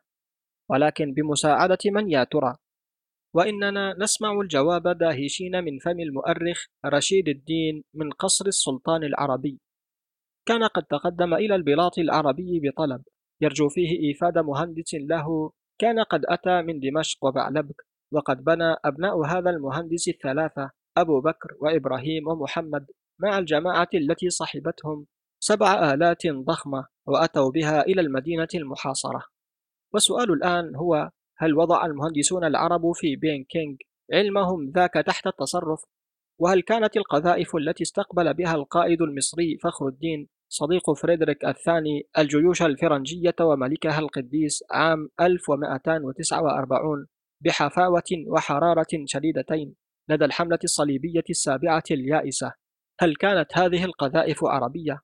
[0.69, 2.55] ولكن بمساعدة من يا ترى
[3.33, 9.59] وإننا نسمع الجواب داهشين من فم المؤرخ رشيد الدين من قصر السلطان العربي.
[10.45, 13.01] كان قد تقدم إلى البلاط العربي بطلب
[13.41, 19.49] يرجو فيه إيفاد مهندس له كان قد أتى من دمشق وبعلبك وقد بنى أبناء هذا
[19.49, 22.85] المهندس الثلاثة أبو بكر وإبراهيم ومحمد
[23.19, 25.05] مع الجماعة التي صحبتهم
[25.39, 29.23] سبع آلات ضخمة وأتوا بها إلى المدينة المحاصرة.
[29.93, 31.11] والسؤال الآن هو
[31.41, 33.75] هل وضع المهندسون العرب في بين كينغ
[34.13, 35.83] علمهم ذاك تحت التصرف؟
[36.39, 43.35] وهل كانت القذائف التي استقبل بها القائد المصري فخر الدين صديق فريدريك الثاني الجيوش الفرنجية
[43.41, 47.07] وملكها القديس عام 1249
[47.41, 49.75] بحفاوة وحرارة شديدتين
[50.09, 52.53] لدى الحملة الصليبية السابعة اليائسة
[52.99, 55.01] هل كانت هذه القذائف عربية؟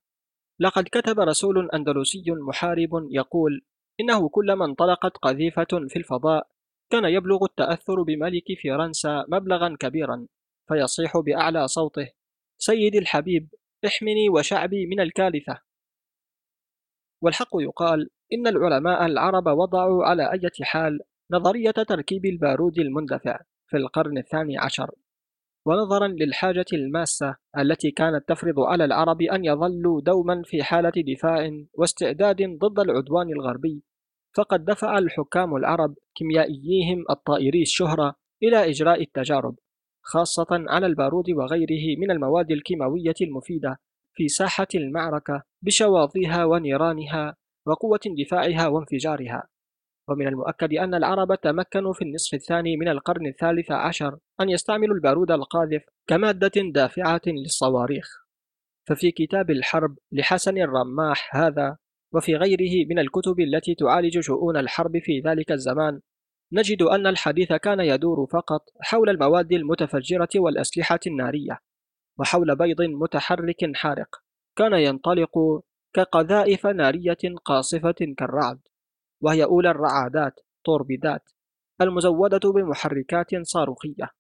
[0.60, 3.62] لقد كتب رسول أندلسي محارب يقول
[4.00, 6.48] إنه كلما انطلقت قذيفة في الفضاء
[6.92, 10.28] كان يبلغ التأثر بملك فرنسا مبلغا كبيرا
[10.68, 12.08] فيصيح بأعلى صوته
[12.58, 13.50] سيدي الحبيب
[13.86, 15.62] احمني وشعبي من الكارثة.
[17.22, 21.00] والحق يقال إن العلماء العرب وضعوا على أي حال
[21.32, 24.92] نظرية تركيب البارود المندفع في القرن الثاني عشر.
[25.66, 32.58] ونظرا للحاجة الماسة التي كانت تفرض على العرب أن يظلوا دوما في حالة دفاع واستعداد
[32.58, 33.84] ضد العدوان الغربي
[34.38, 39.56] فقد دفع الحكام العرب كيميائيهم الطائري الشهرة إلى إجراء التجارب
[40.02, 43.80] خاصة على البارود وغيره من المواد الكيماوية المفيدة
[44.14, 47.36] في ساحة المعركة بشواظيها ونيرانها
[47.66, 49.48] وقوة اندفاعها وانفجارها.
[50.10, 55.32] ومن المؤكد أن العرب تمكنوا في النصف الثاني من القرن الثالث عشر أن يستعملوا البارود
[55.32, 58.08] القاذف كمادة دافعة للصواريخ.
[58.88, 61.78] ففي كتاب الحرب لحسن الرماح هذا
[62.14, 66.02] وفي غيره من الكتب التي تعالج شؤون الحرب في ذلك الزمان.
[66.52, 71.60] نجد أن الحديث كان يدور فقط حول المواد المتفجرة والأسلحة النارية
[72.20, 74.16] وحول بيض متحرك حارق
[74.56, 75.64] كان ينطلق
[75.94, 78.60] كقذائف نارية قاصفة كالرعد
[79.22, 81.30] وهي أولى الرعادات طوربيدات
[81.82, 84.12] المزودة بمحركات صاروخية.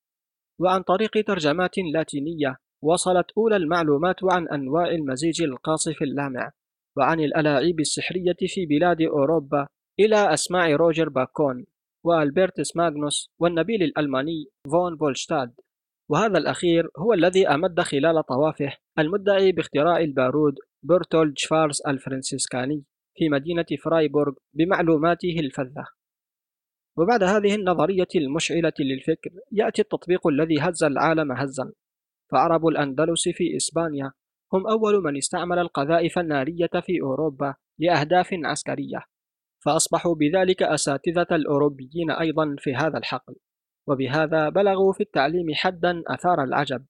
[0.59, 6.51] وعن طريق ترجمات لاتينية وصلت أولى المعلومات عن أنواع المزيج القاصف اللامع.
[6.97, 9.67] وعن الألاعيب السحرية في بلاد أوروبا
[9.99, 11.65] إلى أسماع روجر باكون
[12.05, 15.53] وألبرتس ماغنوس والنبيل الألماني فون فولشتاد.
[16.09, 22.83] وهذا الأخير هو الذي أمد خلال طوافه المدعي باختراع البارود برتولد شفارز الفرنسيسكاني
[23.15, 25.87] في مدينة فرايبورغ بمعلوماته الفذة.
[26.97, 31.71] وبعد هذه النظرية المشعلة للفكر يأتي التطبيق الذي هز العالم هزا.
[32.31, 34.11] فعرب الأندلس في إسبانيا
[34.53, 39.03] هم أول من استعمل القذائف النارية في أوروبا لأهداف عسكرية
[39.65, 43.35] فأصبحوا بذلك أساتذة الأوروبيين أيضا في هذا الحقل
[43.87, 46.85] وبهذا بلغوا في التعليم حدا أثار العجب.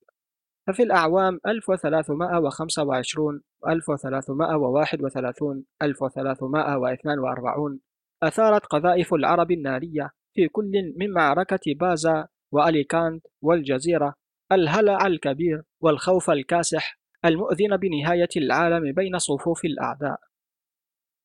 [0.67, 7.79] ففي الأعوام 1325 1331 1342
[8.23, 14.13] أثارت قذائف العرب النارية في كل من معركة بازا وأليكانت والجزيرة
[14.51, 20.19] الهلع الكبير والخوف الكاسح المؤذن بنهاية العالم بين صفوف الأعداء.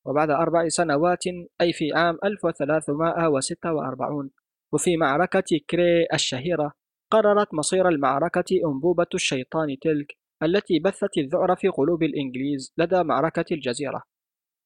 [0.05, 1.23] وبعد أربع سنوات
[1.61, 4.31] أي في عام 1346
[4.73, 6.73] وفي معركة كري الشهيرة
[7.11, 14.03] قررت مصير المعركة أنبوبة الشيطان تلك التي بثت الذعر في قلوب الإنجليز لدى معركة الجزيرة.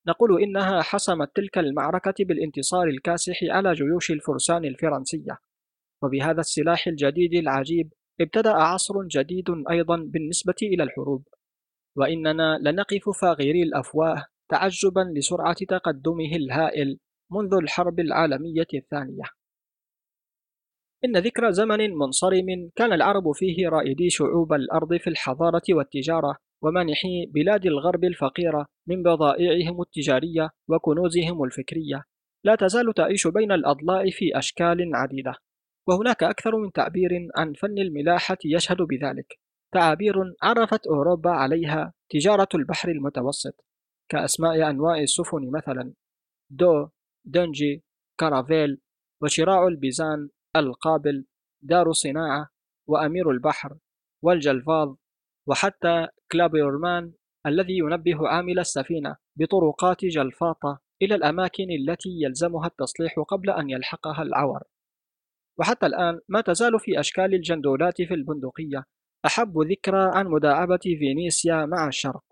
[0.07, 5.37] نقول إنها حسمت تلك المعركة بالانتصار الكاسح على جيوش الفرسان الفرنسية.
[6.03, 11.23] وبهذا السلاح الجديد العجيب ابتدأ عصر جديد أيضا بالنسبة إلى الحروب
[11.95, 16.99] وإننا لنقف فاغري الأفواه تعجبا لسرعة تقدمه الهائل
[17.31, 19.23] منذ الحرب العالمية الثانية.
[21.05, 27.65] إن ذكرى زمن منصرم كان العرب فيه رائدي شعوب الأرض في الحضارة والتجارة ومانحي بلاد
[27.65, 32.03] الغرب الفقيرة من بضائعهم التجارية وكنوزهم الفكرية.
[32.43, 35.33] لا تزال تعيش بين الأضلاع في أشكال عديدة.
[35.87, 39.39] وهناك أكثر من تعبير عن فن الملاحة يشهد بذلك.
[39.73, 43.65] تعابير عرفت أوروبا عليها تجارة البحر المتوسط
[44.09, 45.93] كأسماء أنواع السفن مثلا
[46.49, 46.87] دو
[47.25, 47.83] دنجي
[48.19, 48.81] كارافيل
[49.21, 51.25] وشراع البيزان القابل
[51.61, 52.49] دار صناعة
[52.87, 53.77] وأمير البحر
[54.21, 54.95] والجلفاظ
[55.47, 57.13] وحتى كلابيورمان
[57.45, 64.63] الذي ينبه عامل السفينة بطرقات جلفاطة إلى الأماكن التي يلزمها التصليح قبل أن يلحقها العور.
[65.59, 68.83] وحتى الآن ما تزال في أشكال الجندولات في البندقية.
[69.25, 72.23] أحب ذكرى عن مداعبة فينيسيا مع الشرق.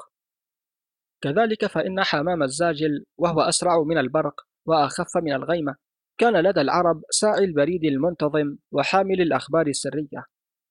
[1.24, 5.76] كذلك فإن حمام الزاجل وهو أسرع من البرق وأخف من الغيمة
[6.18, 10.26] كان لدى العرب ساعي البريد المنتظم وحامل الأخبار السرية.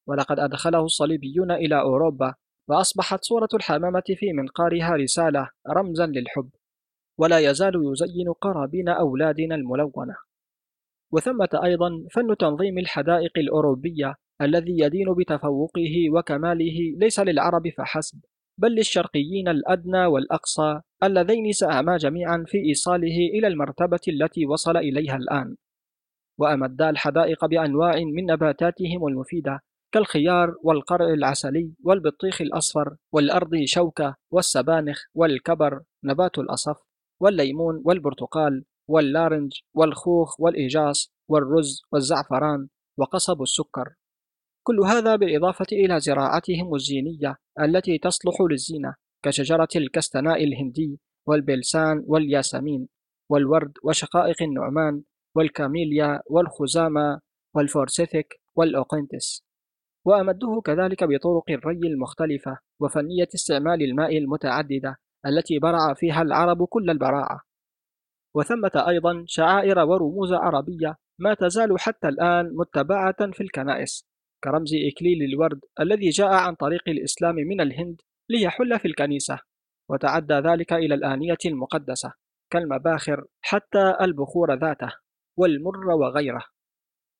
[0.09, 2.35] ولقد أدخله الصليبيون إلى أوروبا
[2.69, 6.51] وأصبحت صورة الحمامة في منقارها رسالة رمزا للحب.
[7.19, 10.17] ولا يزال يزين قرابين أولادنا الملونة.
[11.15, 18.21] وثمة أيضا فن تنظيم الحدائق الأوروبية الذي يدين بتفوقه وكماله ليس للعرب فحسب
[18.59, 25.57] بل للشرقيين الأدنى والأقصى اللذين ساهما جميعا في إيصاله إلى المرتبة التي وصل إليها الآن.
[26.39, 29.61] وأمدا الحدائق بأنواع من نباتاتهم المفيدة
[29.93, 36.77] كالخيار والقرع العسلي والبطيخ الأصفر والأرض شوكة والسبانخ والكبر نبات الأصف
[37.21, 43.95] والليمون والبرتقال واللارنج والخوخ والإيجاص والرز والزعفران وقصب السكر.
[44.67, 48.95] كل هذا بالإضافة إلى زراعتهم الزينية التي تصلح للزينة
[49.25, 52.89] كشجرة الكستناء الهندي والبلسان والياسمين
[53.31, 55.03] والورد وشقائق النعمان
[55.37, 57.21] والكاميليا والخزامة
[57.55, 59.45] والفورسيثيك والأوقنتس.
[60.07, 64.97] وأمدوه كذلك بطرق الري المختلفة وفنية استعمال الماء المتعددة
[65.27, 67.41] التي برع فيها العرب كل البراعة.
[68.35, 74.07] وثمة أيضا شعائر ورموز عربية ما تزال حتى الآن متبعة في الكنائس
[74.45, 78.01] كرمز إكليل الورد الذي جاء عن طريق الإسلام من الهند
[78.31, 79.39] ليحل في الكنيسة
[79.91, 82.13] وتعدى ذلك إلى الآنية المقدسة
[82.51, 84.93] كالمباخر حتى البخور ذاته
[85.39, 86.45] والمر وغيره.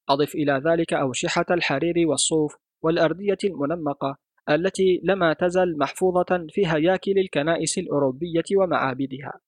[0.09, 4.17] أضف إلى ذلك أوشحة الحرير والصوف والأردية المنمقة
[4.51, 9.41] التي لما تزل محفوظة في هياكل الكنائس الأوروبية ومعابدها.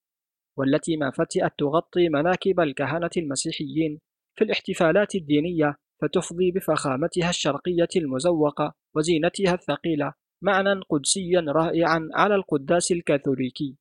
[0.58, 3.98] والتي ما فتئت تغطي مناكب الكهنة المسيحيين
[4.38, 10.12] في الاحتفالات الدينية فتفضي بفخامتها الشرقية المزوقة وزينتها الثقيلة
[10.42, 13.76] معنى قدسيا رائعا على القداس الكاثوليكي.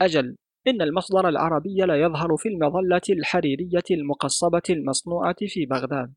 [0.00, 6.14] أجل إن المصدر العربي لا يظهر في المظلة الحريرية المقصبة المصنوعة في بغداد.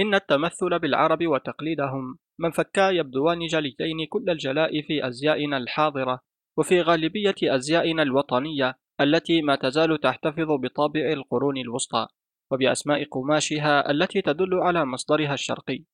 [0.00, 6.20] إن التمثل بالعرب وتقليدهم من فكا يبدوان جليتين كل الجلاء في أزيائنا الحاضرة
[6.58, 12.06] وفي غالبية أزيائنا الوطنية التي ما تزال تحتفظ بطابع القرون الوسطى
[12.50, 15.84] وبأسماء قماشها التي تدل على مصدرها الشرقي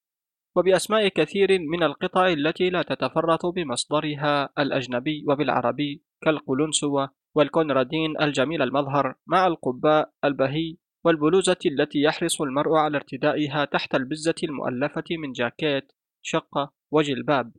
[0.56, 9.46] وبأسماء كثير من القطع التي لا تتفرط بمصدرها الأجنبي وبالعربي كالقلنسوة والكونرادين الجميل المظهر مع
[9.46, 17.52] القباء البهي والبلوزة التي يحرص المرء على ارتدائها تحت البزة المؤلفة من جاكيت شقة وجلباب.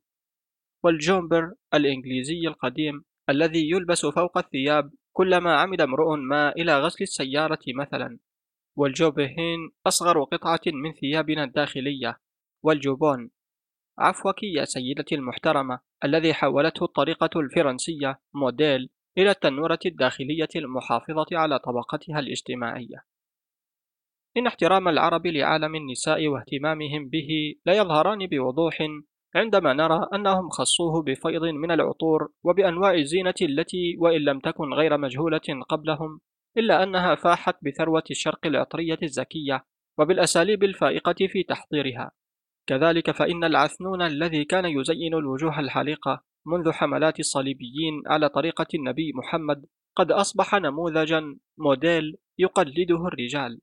[0.84, 8.20] والجومبر الإنجليزي القديم الذي يلبس فوق الثياب كلما عمد امرؤ ما إلى غسل السيارة مثلا.
[8.78, 12.20] والجوبهين أصغر قطعة من ثيابنا الداخلية.
[12.64, 13.32] والجوبون.
[14.00, 22.20] عفوك يا سيدتي المحترمة الذي حولته الطريقة الفرنسية موديل إلى التنورة الداخلية المحافظة على طبقتها
[22.20, 23.06] الاجتماعية.
[24.38, 28.78] إن احترام العرب لعالم النساء واهتمامهم به لا يظهران بوضوح
[29.36, 35.42] عندما نرى أنهم خصوه بفيض من العطور وبأنواع الزينة التي وإن لم تكن غير مجهولة
[35.70, 36.20] قبلهم
[36.58, 39.66] إلا أنها فاحت بثروة الشرق العطرية الزكية
[39.98, 42.12] وبالأساليب الفائقة في تحضيرها.
[42.68, 49.66] كذلك فإن العثنون الذي كان يزين الوجوه الحليقة منذ حملات الصليبيين على طريقة النبي محمد
[49.96, 53.60] قد أصبح نموذجا موديل يقلده الرجال.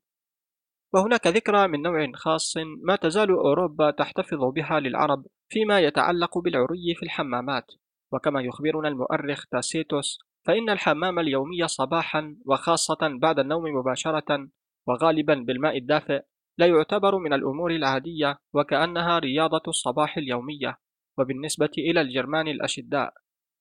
[0.93, 2.53] وهناك ذكرى من نوع خاص
[2.83, 7.71] ما تزال أوروبا تحتفظ بها للعرب فيما يتعلق بالعري في الحمامات.
[8.13, 14.47] وكما يخبرنا المؤرخ تاسيتوس فإن الحمام اليومي صباحا وخاصة بعد النوم مباشرة
[14.87, 16.21] وغالبا بالماء الدافئ
[16.57, 20.77] لا يعتبر من الأمور العادية وكأنها رياضة الصباح اليومية.
[21.17, 23.13] وبالنسبة إلى الجرمان الأشداء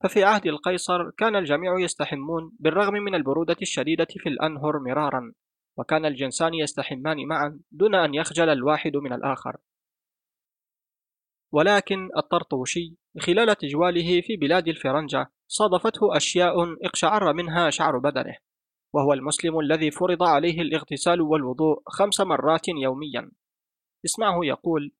[0.02, 5.32] ففي عهد القيصر كان الجميع يستحمون بالرغم من البرودة الشديدة في الأنهر مرارا.
[5.76, 9.56] وكان الجنسان يستحمان معا دون أن يخجل الواحد من الآخر.
[11.52, 16.54] ولكن الطرطوشي خلال تجواله في بلاد الفرنجة صادفته أشياء
[16.84, 18.36] اقشعر منها شعر بدنه
[18.92, 23.30] وهو المسلم الذي فرض عليه الاغتسال والوضوء خمس مرات يوميا.
[24.04, 24.92] اسمعه يقول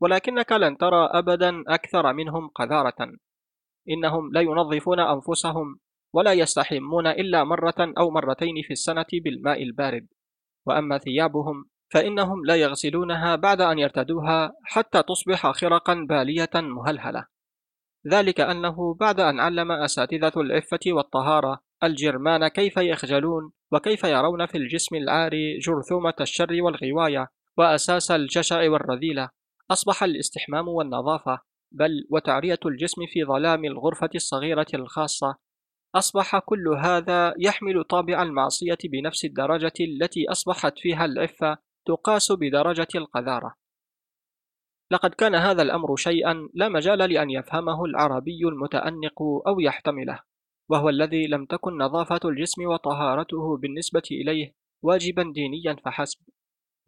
[0.00, 3.12] ولكنك لن ترى أبدا أكثر منهم قذارة.
[3.88, 5.80] إنهم لا ينظفون أنفسهم
[6.16, 10.06] ولا يستحمون إلا مرة أو مرتين في السنة بالماء البارد.
[10.66, 17.26] وأما ثيابهم فإنهم لا يغسلونها بعد أن يرتدوها حتى تصبح خرقا بالية مهلهلة.
[18.06, 24.96] ذلك أنه بعد أن علم أساتذة العفة والطهارة الجرمان كيف يخجلون وكيف يرون في الجسم
[24.96, 27.28] العاري جرثومة الشر والغواية
[27.58, 29.28] وأساس الجشع والرذيلة
[29.70, 31.38] أصبح الاستحمام والنظافة
[31.72, 35.45] بل وتعرية الجسم في ظلام الغرفة الصغيرة الخاصة
[35.94, 43.54] أصبح كل هذا يحمل طابع المعصية بنفس الدرجة التي أصبحت فيها العفة تقاس بدرجة القذارة.
[44.90, 50.20] لقد كان هذا الأمر شيئا لا مجال لأن يفهمه العربي المتأنق أو يحتمله
[50.70, 56.18] وهو الذي لم تكن نظافة الجسم وطهارته بالنسبة إليه واجبا دينيا فحسب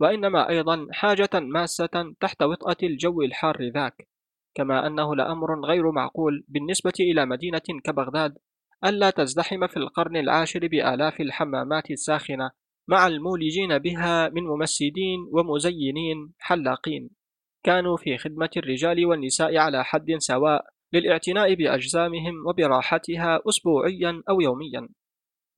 [0.01, 4.09] وإنما أيضا حاجة ماسة تحت وطأة الجو الحار ذاك
[4.55, 8.39] كما أنه لأمر غير معقول بالنسبة إلى مدينة كبغداد
[8.85, 12.51] ألا تزدحم في القرن العاشر بآلاف الحمامات الساخنة
[12.89, 17.11] مع المولجين بها من ممسدين ومزينين حلاقين.
[17.65, 24.89] كانوا في خدمة الرجال والنساء على حد سواء للاعتناء بأجسامهم وبراحتها أسبوعيا أو يوميا.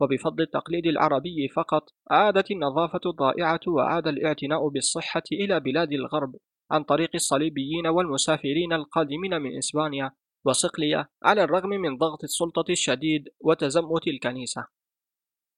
[0.01, 6.37] وبفضل التقليد العربي فقط عادت النظافة الضائعة وعاد الاعتناء بالصحة إلى بلاد الغرب
[6.71, 10.11] عن طريق الصليبيين والمسافرين القادمين من إسبانيا
[10.45, 14.67] وصقلية على الرغم من ضغط السلطة الشديد وتزمت الكنيسة.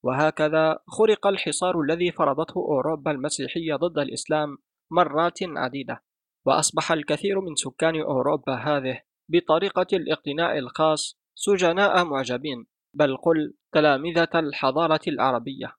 [0.05, 4.59] وهكذا خرق الحصار الذي فرضته أوروبا المسيحية ضد الإسلام
[4.91, 6.03] مرات عديدة
[6.47, 15.01] وأصبح الكثير من سكان أوروبا هذه بطريقة الاقتناء الخاص سجناء معجبين بل قل تلامذة الحضارة
[15.09, 15.77] العربية.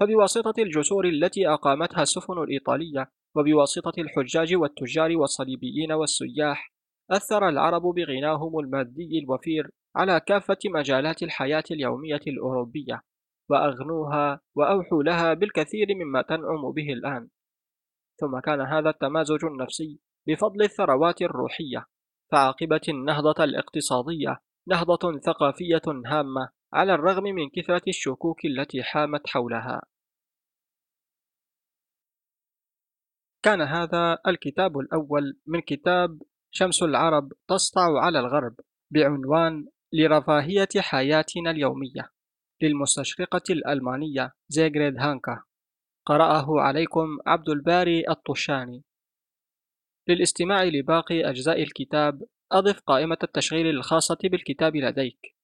[0.00, 6.73] فبواسطة الجسور التي أقامتها السفن الإيطالية وبواسطة الحجاج والتجار والصليبيين والسياح
[7.10, 13.02] أثر العرب بغناهم المادي الوفير على كافة مجالات الحياة اليومية الأوروبية
[13.50, 17.28] وأغنوها وأوحوا لها بالكثير مما تنعم به الآن.
[18.20, 21.86] ثم كان هذا التمازج النفسي بفضل الثروات الروحية
[22.32, 29.82] فعاقبة النهضة الاقتصادية نهضة ثقافية هامة على الرغم من كثرة الشكوك التي حامت حولها.
[33.42, 36.22] كان هذا الكتاب الأول من كتاب
[36.56, 38.54] شمس العرب تسطع على الغرب
[38.90, 42.10] بعنوان لرفاهية حياتنا اليومية
[42.62, 45.42] للمستشرقة الألمانية زيغريد هانكا.
[46.06, 48.84] قرأه عليكم عبد الباري الطشاني.
[50.08, 52.22] للاستماع لباقي أجزاء الكتاب
[52.52, 55.36] أضف قائمة التشغيل الخاصة بالكتاب لديك.